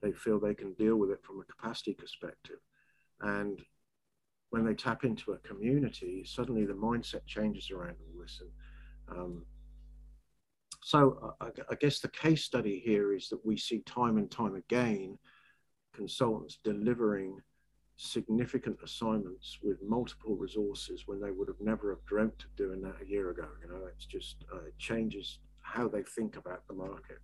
they 0.00 0.12
feel 0.12 0.38
they 0.38 0.54
can 0.54 0.74
deal 0.74 0.96
with 0.96 1.10
it 1.10 1.24
from 1.24 1.40
a 1.40 1.44
capacity 1.44 1.94
perspective. 1.94 2.58
And 3.20 3.60
when 4.50 4.64
they 4.64 4.74
tap 4.74 5.04
into 5.04 5.32
a 5.32 5.38
community, 5.38 6.22
suddenly 6.24 6.66
the 6.66 6.74
mindset 6.74 7.26
changes 7.26 7.70
around 7.70 7.96
all 8.00 8.20
this. 8.20 8.40
And 9.08 9.18
um, 9.18 9.46
so 10.82 11.34
I, 11.40 11.74
guess 11.76 12.00
the 12.00 12.08
case 12.08 12.44
study 12.44 12.82
here 12.84 13.14
is 13.14 13.28
that 13.28 13.44
we 13.46 13.56
see 13.56 13.82
time 13.86 14.16
and 14.16 14.28
time 14.28 14.56
again 14.56 15.16
consultants 15.94 16.58
delivering 16.64 17.38
significant 17.96 18.76
assignments 18.82 19.58
with 19.62 19.78
multiple 19.80 20.34
resources 20.34 21.04
when 21.06 21.20
they 21.20 21.30
would 21.30 21.46
have 21.46 21.60
never 21.60 21.90
have 21.90 22.04
dreamt 22.06 22.44
of 22.44 22.56
doing 22.56 22.80
that 22.82 22.96
a 23.00 23.08
year 23.08 23.30
ago. 23.30 23.46
You 23.62 23.68
know, 23.68 23.86
it's 23.94 24.06
just 24.06 24.44
uh, 24.52 24.64
it 24.66 24.78
changes 24.78 25.38
how 25.60 25.86
they 25.86 26.02
think 26.02 26.36
about 26.36 26.66
the 26.66 26.74
market, 26.74 27.18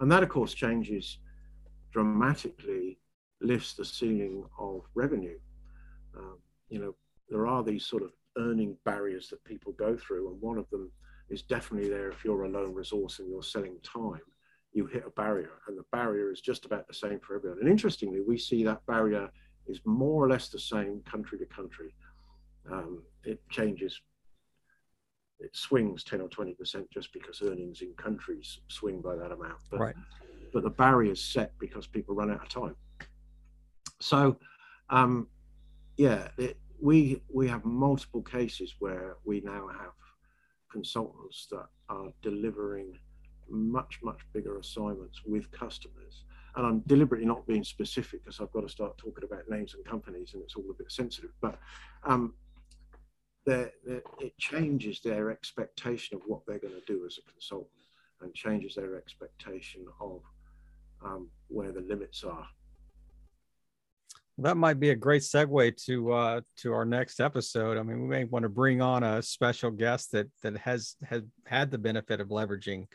and 0.00 0.10
that 0.10 0.24
of 0.24 0.28
course 0.28 0.52
changes 0.52 1.18
dramatically, 1.92 2.98
lifts 3.40 3.74
the 3.74 3.84
ceiling 3.84 4.44
of 4.58 4.82
revenue. 4.94 5.38
Um, 6.16 6.38
you 6.68 6.80
know, 6.80 6.96
there 7.28 7.46
are 7.46 7.62
these 7.62 7.86
sort 7.86 8.02
of 8.02 8.10
earning 8.36 8.76
barriers 8.84 9.28
that 9.28 9.44
people 9.44 9.72
go 9.72 9.96
through, 9.96 10.32
and 10.32 10.40
one 10.40 10.58
of 10.58 10.68
them 10.70 10.90
is 11.30 11.42
definitely 11.42 11.88
there 11.88 12.10
if 12.10 12.24
you're 12.24 12.44
a 12.44 12.48
lone 12.48 12.74
resource 12.74 13.18
and 13.18 13.28
you're 13.28 13.42
selling 13.42 13.76
time. 13.82 14.20
You 14.72 14.86
hit 14.86 15.04
a 15.06 15.10
barrier, 15.10 15.60
and 15.66 15.76
the 15.76 15.84
barrier 15.92 16.30
is 16.30 16.40
just 16.40 16.64
about 16.64 16.86
the 16.86 16.94
same 16.94 17.20
for 17.20 17.36
everyone. 17.36 17.58
And 17.60 17.68
interestingly, 17.68 18.20
we 18.20 18.38
see 18.38 18.64
that 18.64 18.84
barrier 18.86 19.30
is 19.66 19.80
more 19.84 20.24
or 20.24 20.28
less 20.28 20.48
the 20.48 20.58
same 20.58 21.00
country 21.10 21.38
to 21.38 21.46
country. 21.46 21.94
Um, 22.70 23.02
it 23.24 23.40
changes, 23.50 24.00
it 25.40 25.56
swings 25.56 26.04
10 26.04 26.20
or 26.20 26.28
20% 26.28 26.90
just 26.90 27.12
because 27.12 27.40
earnings 27.42 27.80
in 27.80 27.92
countries 27.94 28.60
swing 28.68 29.00
by 29.00 29.16
that 29.16 29.32
amount. 29.32 29.58
But, 29.70 29.80
right. 29.80 29.94
but 30.52 30.62
the 30.62 30.70
barrier 30.70 31.12
is 31.12 31.22
set 31.22 31.52
because 31.58 31.86
people 31.86 32.14
run 32.14 32.30
out 32.30 32.42
of 32.42 32.48
time. 32.48 32.76
So, 34.00 34.38
um, 34.90 35.28
yeah, 35.96 36.28
it, 36.36 36.58
we 36.80 37.20
we 37.32 37.48
have 37.48 37.64
multiple 37.64 38.22
cases 38.22 38.76
where 38.78 39.16
we 39.24 39.40
now 39.40 39.68
have 39.68 39.90
consultants 40.70 41.46
that 41.50 41.66
are 41.88 42.12
delivering 42.22 42.98
much 43.50 44.00
much 44.02 44.20
bigger 44.34 44.58
assignments 44.58 45.22
with 45.24 45.50
customers 45.50 46.24
and 46.58 46.66
I'm 46.66 46.80
deliberately 46.86 47.26
not 47.26 47.46
being 47.46 47.62
specific 47.62 48.24
because 48.24 48.40
I've 48.40 48.52
got 48.52 48.62
to 48.62 48.68
start 48.68 48.98
talking 48.98 49.22
about 49.22 49.48
names 49.48 49.74
and 49.74 49.84
companies 49.84 50.34
and 50.34 50.42
it's 50.42 50.56
all 50.56 50.64
a 50.70 50.74
bit 50.74 50.90
sensitive. 50.90 51.30
But 51.40 51.58
um, 52.04 52.34
they're, 53.46 53.70
they're, 53.86 54.02
it 54.18 54.36
changes 54.38 55.00
their 55.00 55.30
expectation 55.30 56.16
of 56.16 56.22
what 56.26 56.40
they're 56.46 56.58
going 56.58 56.74
to 56.74 56.92
do 56.92 57.06
as 57.06 57.18
a 57.18 57.30
consultant 57.30 57.70
and 58.20 58.34
changes 58.34 58.74
their 58.74 58.96
expectation 58.96 59.86
of 60.00 60.20
um, 61.04 61.30
where 61.46 61.70
the 61.70 61.82
limits 61.82 62.24
are. 62.24 62.46
That 64.38 64.56
might 64.56 64.78
be 64.78 64.90
a 64.90 64.96
great 64.96 65.22
segue 65.22 65.84
to 65.86 66.12
uh, 66.12 66.40
to 66.58 66.72
our 66.72 66.84
next 66.84 67.20
episode. 67.20 67.76
I 67.76 67.82
mean, 67.82 68.02
we 68.02 68.08
may 68.08 68.24
want 68.24 68.44
to 68.44 68.48
bring 68.48 68.80
on 68.80 69.02
a 69.02 69.22
special 69.22 69.70
guest 69.70 70.12
that 70.12 70.28
that 70.42 70.56
has 70.58 70.94
has 71.08 71.22
had 71.46 71.70
the 71.70 71.78
benefit 71.78 72.20
of 72.20 72.28
leveraging 72.28 72.86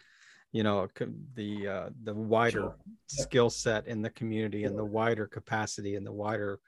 you 0.53 0.63
know 0.63 0.87
the 1.35 1.67
uh, 1.67 1.89
the 2.03 2.13
wider 2.13 2.51
sure. 2.59 2.75
skill 3.07 3.49
set 3.49 3.87
in 3.87 4.01
the 4.01 4.09
community 4.11 4.63
and 4.63 4.77
the 4.77 4.85
wider 4.85 5.27
capacity 5.27 5.95
and 5.95 6.05
the 6.05 6.11
wider 6.11 6.59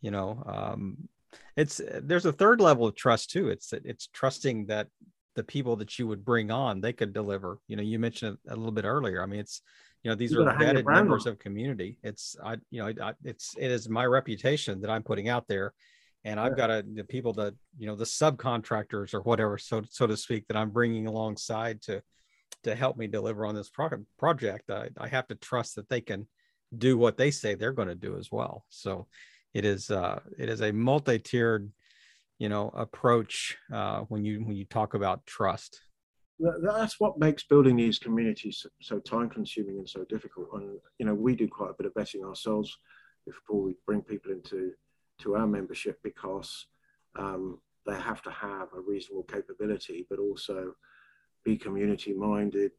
you 0.00 0.10
know 0.10 0.42
um, 0.46 1.08
it's 1.56 1.80
there's 2.02 2.26
a 2.26 2.32
third 2.32 2.60
level 2.60 2.86
of 2.86 2.94
trust 2.94 3.30
too. 3.30 3.48
It's 3.48 3.72
it's 3.72 4.08
trusting 4.08 4.66
that 4.66 4.88
the 5.36 5.44
people 5.44 5.76
that 5.76 5.98
you 5.98 6.06
would 6.08 6.24
bring 6.24 6.50
on 6.50 6.80
they 6.80 6.92
could 6.92 7.12
deliver. 7.12 7.58
You 7.68 7.76
know 7.76 7.82
you 7.82 7.98
mentioned 7.98 8.38
it 8.44 8.52
a 8.52 8.56
little 8.56 8.72
bit 8.72 8.84
earlier. 8.84 9.22
I 9.22 9.26
mean 9.26 9.40
it's 9.40 9.62
you 10.02 10.10
know 10.10 10.14
these 10.14 10.32
you 10.32 10.42
are 10.42 10.54
vetted 10.56 10.86
members 10.86 11.26
of 11.26 11.38
community 11.38 11.98
it's 12.02 12.36
i 12.44 12.56
you 12.70 12.82
know 12.82 12.92
I, 13.02 13.12
it's 13.24 13.54
it 13.58 13.70
is 13.70 13.88
my 13.88 14.06
reputation 14.06 14.80
that 14.80 14.90
i'm 14.90 15.02
putting 15.02 15.28
out 15.28 15.46
there 15.46 15.74
and 16.24 16.40
i've 16.40 16.56
got 16.56 16.68
to 16.68 16.84
the 16.94 17.04
people 17.04 17.32
that 17.34 17.54
you 17.78 17.86
know 17.86 17.96
the 17.96 18.04
subcontractors 18.04 19.14
or 19.14 19.20
whatever 19.22 19.58
so 19.58 19.82
so 19.88 20.06
to 20.06 20.16
speak 20.16 20.46
that 20.48 20.56
i'm 20.56 20.70
bringing 20.70 21.06
alongside 21.06 21.82
to 21.82 22.02
to 22.62 22.74
help 22.74 22.96
me 22.96 23.06
deliver 23.06 23.46
on 23.46 23.54
this 23.54 23.70
pro- 23.70 24.04
project, 24.18 24.70
I, 24.70 24.88
I 24.98 25.08
have 25.08 25.26
to 25.28 25.34
trust 25.34 25.76
that 25.76 25.88
they 25.88 26.00
can 26.00 26.26
do 26.76 26.96
what 26.96 27.16
they 27.16 27.30
say 27.30 27.54
they're 27.54 27.72
going 27.72 27.88
to 27.88 27.94
do 27.94 28.16
as 28.18 28.30
well. 28.30 28.64
So 28.68 29.06
it 29.54 29.64
is 29.64 29.90
uh, 29.90 30.20
it 30.38 30.48
is 30.48 30.60
a 30.60 30.72
multi-tiered, 30.72 31.70
you 32.38 32.48
know, 32.48 32.70
approach 32.74 33.56
uh, 33.72 34.00
when 34.02 34.24
you 34.24 34.44
when 34.44 34.56
you 34.56 34.64
talk 34.64 34.94
about 34.94 35.26
trust. 35.26 35.80
That's 36.62 36.98
what 36.98 37.18
makes 37.18 37.44
building 37.44 37.76
these 37.76 37.98
communities 37.98 38.66
so 38.80 38.98
time-consuming 38.98 39.78
and 39.78 39.88
so 39.88 40.04
difficult. 40.04 40.48
And 40.54 40.78
you 40.98 41.06
know, 41.06 41.14
we 41.14 41.36
do 41.36 41.48
quite 41.48 41.70
a 41.70 41.74
bit 41.74 41.86
of 41.86 41.94
vetting 41.94 42.24
ourselves 42.24 42.76
before 43.26 43.62
we 43.62 43.74
bring 43.86 44.02
people 44.02 44.32
into 44.32 44.72
to 45.18 45.36
our 45.36 45.46
membership 45.46 45.98
because 46.02 46.66
um, 47.16 47.60
they 47.86 47.94
have 47.94 48.22
to 48.22 48.30
have 48.30 48.68
a 48.74 48.80
reasonable 48.80 49.24
capability, 49.24 50.06
but 50.08 50.18
also 50.18 50.74
be 51.44 51.56
community 51.56 52.12
minded. 52.12 52.72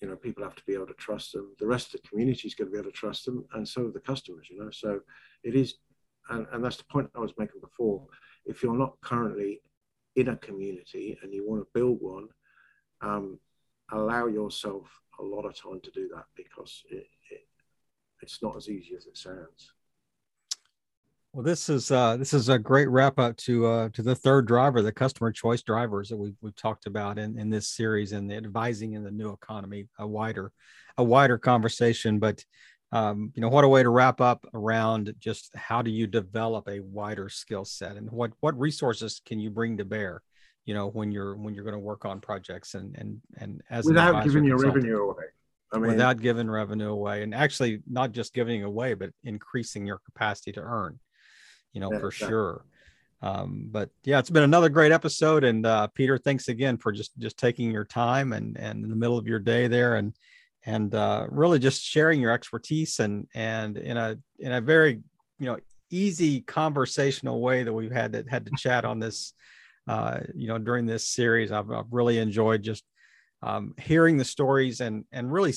You 0.00 0.08
know, 0.08 0.16
people 0.16 0.44
have 0.44 0.56
to 0.56 0.64
be 0.66 0.74
able 0.74 0.86
to 0.86 0.94
trust 0.94 1.32
them. 1.32 1.52
The 1.58 1.66
rest 1.66 1.94
of 1.94 2.00
the 2.00 2.08
community 2.08 2.48
is 2.48 2.54
going 2.54 2.68
to 2.68 2.72
be 2.72 2.78
able 2.78 2.90
to 2.90 2.96
trust 2.96 3.26
them, 3.26 3.44
and 3.54 3.66
so 3.66 3.86
are 3.86 3.92
the 3.92 4.00
customers. 4.00 4.48
You 4.50 4.64
know, 4.64 4.70
so 4.70 5.00
it 5.42 5.54
is, 5.54 5.74
and, 6.30 6.46
and 6.52 6.64
that's 6.64 6.76
the 6.76 6.84
point 6.84 7.10
I 7.14 7.20
was 7.20 7.34
making 7.38 7.60
before. 7.60 8.06
If 8.46 8.62
you're 8.62 8.78
not 8.78 9.00
currently 9.02 9.60
in 10.16 10.28
a 10.28 10.36
community 10.36 11.18
and 11.22 11.32
you 11.32 11.46
want 11.46 11.62
to 11.62 11.68
build 11.78 11.98
one, 12.00 12.28
um, 13.00 13.38
allow 13.92 14.26
yourself 14.26 14.88
a 15.18 15.22
lot 15.22 15.44
of 15.44 15.54
time 15.54 15.80
to 15.82 15.90
do 15.90 16.08
that 16.14 16.24
because 16.36 16.82
it, 16.90 17.06
it, 17.30 17.46
it's 18.22 18.42
not 18.42 18.56
as 18.56 18.68
easy 18.68 18.94
as 18.96 19.06
it 19.06 19.16
sounds. 19.16 19.72
Well, 21.32 21.44
this 21.44 21.68
is 21.68 21.92
uh, 21.92 22.16
this 22.16 22.34
is 22.34 22.48
a 22.48 22.58
great 22.58 22.88
wrap 22.88 23.20
up 23.20 23.36
to 23.38 23.66
uh, 23.66 23.88
to 23.90 24.02
the 24.02 24.16
third 24.16 24.48
driver, 24.48 24.82
the 24.82 24.90
customer 24.90 25.30
choice 25.30 25.62
drivers 25.62 26.08
that 26.08 26.16
we've, 26.16 26.34
we've 26.40 26.56
talked 26.56 26.86
about 26.86 27.18
in, 27.18 27.38
in 27.38 27.50
this 27.50 27.68
series 27.68 28.10
and 28.10 28.28
the 28.28 28.34
advising 28.34 28.94
in 28.94 29.04
the 29.04 29.12
new 29.12 29.30
economy, 29.30 29.86
a 29.98 30.06
wider 30.06 30.50
a 30.98 31.04
wider 31.04 31.38
conversation. 31.38 32.18
But 32.18 32.44
um, 32.90 33.30
you 33.36 33.42
know, 33.42 33.48
what 33.48 33.62
a 33.62 33.68
way 33.68 33.84
to 33.84 33.90
wrap 33.90 34.20
up 34.20 34.44
around 34.54 35.14
just 35.20 35.54
how 35.54 35.82
do 35.82 35.92
you 35.92 36.08
develop 36.08 36.68
a 36.68 36.80
wider 36.80 37.28
skill 37.28 37.64
set 37.64 37.96
and 37.96 38.10
what 38.10 38.32
what 38.40 38.58
resources 38.58 39.22
can 39.24 39.38
you 39.38 39.50
bring 39.50 39.76
to 39.76 39.84
bear, 39.84 40.22
you 40.64 40.74
know, 40.74 40.88
when 40.88 41.12
you're 41.12 41.36
when 41.36 41.54
you're 41.54 41.64
going 41.64 41.74
to 41.74 41.78
work 41.78 42.04
on 42.04 42.20
projects 42.20 42.74
and 42.74 42.94
and 42.96 43.20
and 43.38 43.62
as 43.70 43.84
without 43.84 44.24
giving 44.24 44.44
your 44.44 44.58
revenue 44.58 44.98
away. 44.98 45.24
I 45.72 45.78
mean, 45.78 45.92
without 45.92 46.20
giving 46.20 46.50
revenue 46.50 46.90
away 46.90 47.22
and 47.22 47.32
actually 47.32 47.80
not 47.88 48.10
just 48.10 48.34
giving 48.34 48.64
away, 48.64 48.94
but 48.94 49.10
increasing 49.22 49.86
your 49.86 50.00
capacity 50.04 50.50
to 50.52 50.60
earn 50.60 50.98
you 51.72 51.80
know, 51.80 51.92
yeah, 51.92 51.98
for 51.98 52.08
exactly. 52.08 52.28
sure. 52.28 52.64
Um, 53.22 53.68
but 53.70 53.90
yeah, 54.04 54.18
it's 54.18 54.30
been 54.30 54.42
another 54.42 54.68
great 54.68 54.92
episode. 54.92 55.44
And 55.44 55.66
uh, 55.66 55.88
Peter, 55.88 56.16
thanks 56.16 56.48
again 56.48 56.78
for 56.78 56.90
just 56.90 57.16
just 57.18 57.38
taking 57.38 57.70
your 57.70 57.84
time 57.84 58.32
and 58.32 58.56
and 58.58 58.82
in 58.82 58.90
the 58.90 58.96
middle 58.96 59.18
of 59.18 59.26
your 59.26 59.38
day 59.38 59.68
there 59.68 59.96
and 59.96 60.14
and 60.64 60.94
uh, 60.94 61.26
really 61.30 61.58
just 61.58 61.82
sharing 61.82 62.20
your 62.20 62.32
expertise 62.32 62.98
and 62.98 63.26
and 63.34 63.76
in 63.76 63.96
a 63.96 64.18
in 64.38 64.52
a 64.52 64.60
very 64.60 65.02
you 65.38 65.46
know 65.46 65.58
easy 65.90 66.40
conversational 66.42 67.40
way 67.40 67.62
that 67.62 67.72
we've 67.72 67.92
had 67.92 68.12
that 68.12 68.28
had 68.28 68.46
to 68.46 68.52
chat 68.56 68.84
on 68.84 69.00
this 69.00 69.34
uh, 69.88 70.20
you 70.34 70.48
know 70.48 70.58
during 70.58 70.86
this 70.86 71.06
series. 71.08 71.52
I've, 71.52 71.70
I've 71.70 71.92
really 71.92 72.18
enjoyed 72.18 72.62
just 72.62 72.84
um, 73.42 73.74
hearing 73.80 74.16
the 74.16 74.24
stories 74.24 74.80
and 74.80 75.04
and 75.12 75.32
really 75.32 75.54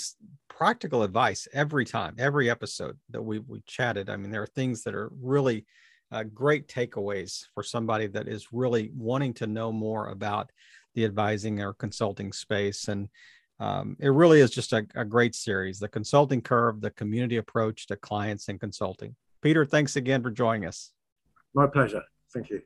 practical 0.49 1.03
advice 1.03 1.47
every 1.53 1.85
time, 1.85 2.15
every 2.17 2.49
episode 2.49 2.97
that 3.09 3.21
we 3.21 3.39
we 3.39 3.61
chatted. 3.67 4.09
I 4.09 4.17
mean, 4.17 4.31
there 4.31 4.43
are 4.43 4.47
things 4.47 4.83
that 4.83 4.95
are 4.95 5.11
really 5.21 5.65
uh, 6.13 6.23
great 6.23 6.67
takeaways 6.67 7.45
for 7.53 7.63
somebody 7.63 8.07
that 8.07 8.27
is 8.27 8.53
really 8.53 8.91
wanting 8.95 9.33
to 9.33 9.47
know 9.47 9.71
more 9.71 10.09
about 10.09 10.51
the 10.93 11.05
advising 11.05 11.61
or 11.61 11.73
consulting 11.73 12.31
space. 12.31 12.87
And 12.87 13.09
um, 13.59 13.97
it 13.99 14.09
really 14.09 14.39
is 14.39 14.51
just 14.51 14.73
a, 14.73 14.85
a 14.95 15.05
great 15.05 15.35
series 15.35 15.79
the 15.79 15.87
consulting 15.87 16.41
curve, 16.41 16.81
the 16.81 16.91
community 16.91 17.37
approach 17.37 17.87
to 17.87 17.95
clients 17.95 18.47
and 18.47 18.59
consulting. 18.59 19.15
Peter, 19.41 19.65
thanks 19.65 19.95
again 19.95 20.21
for 20.21 20.31
joining 20.31 20.67
us. 20.67 20.91
My 21.53 21.67
pleasure. 21.67 22.03
Thank 22.31 22.49
you. 22.49 22.61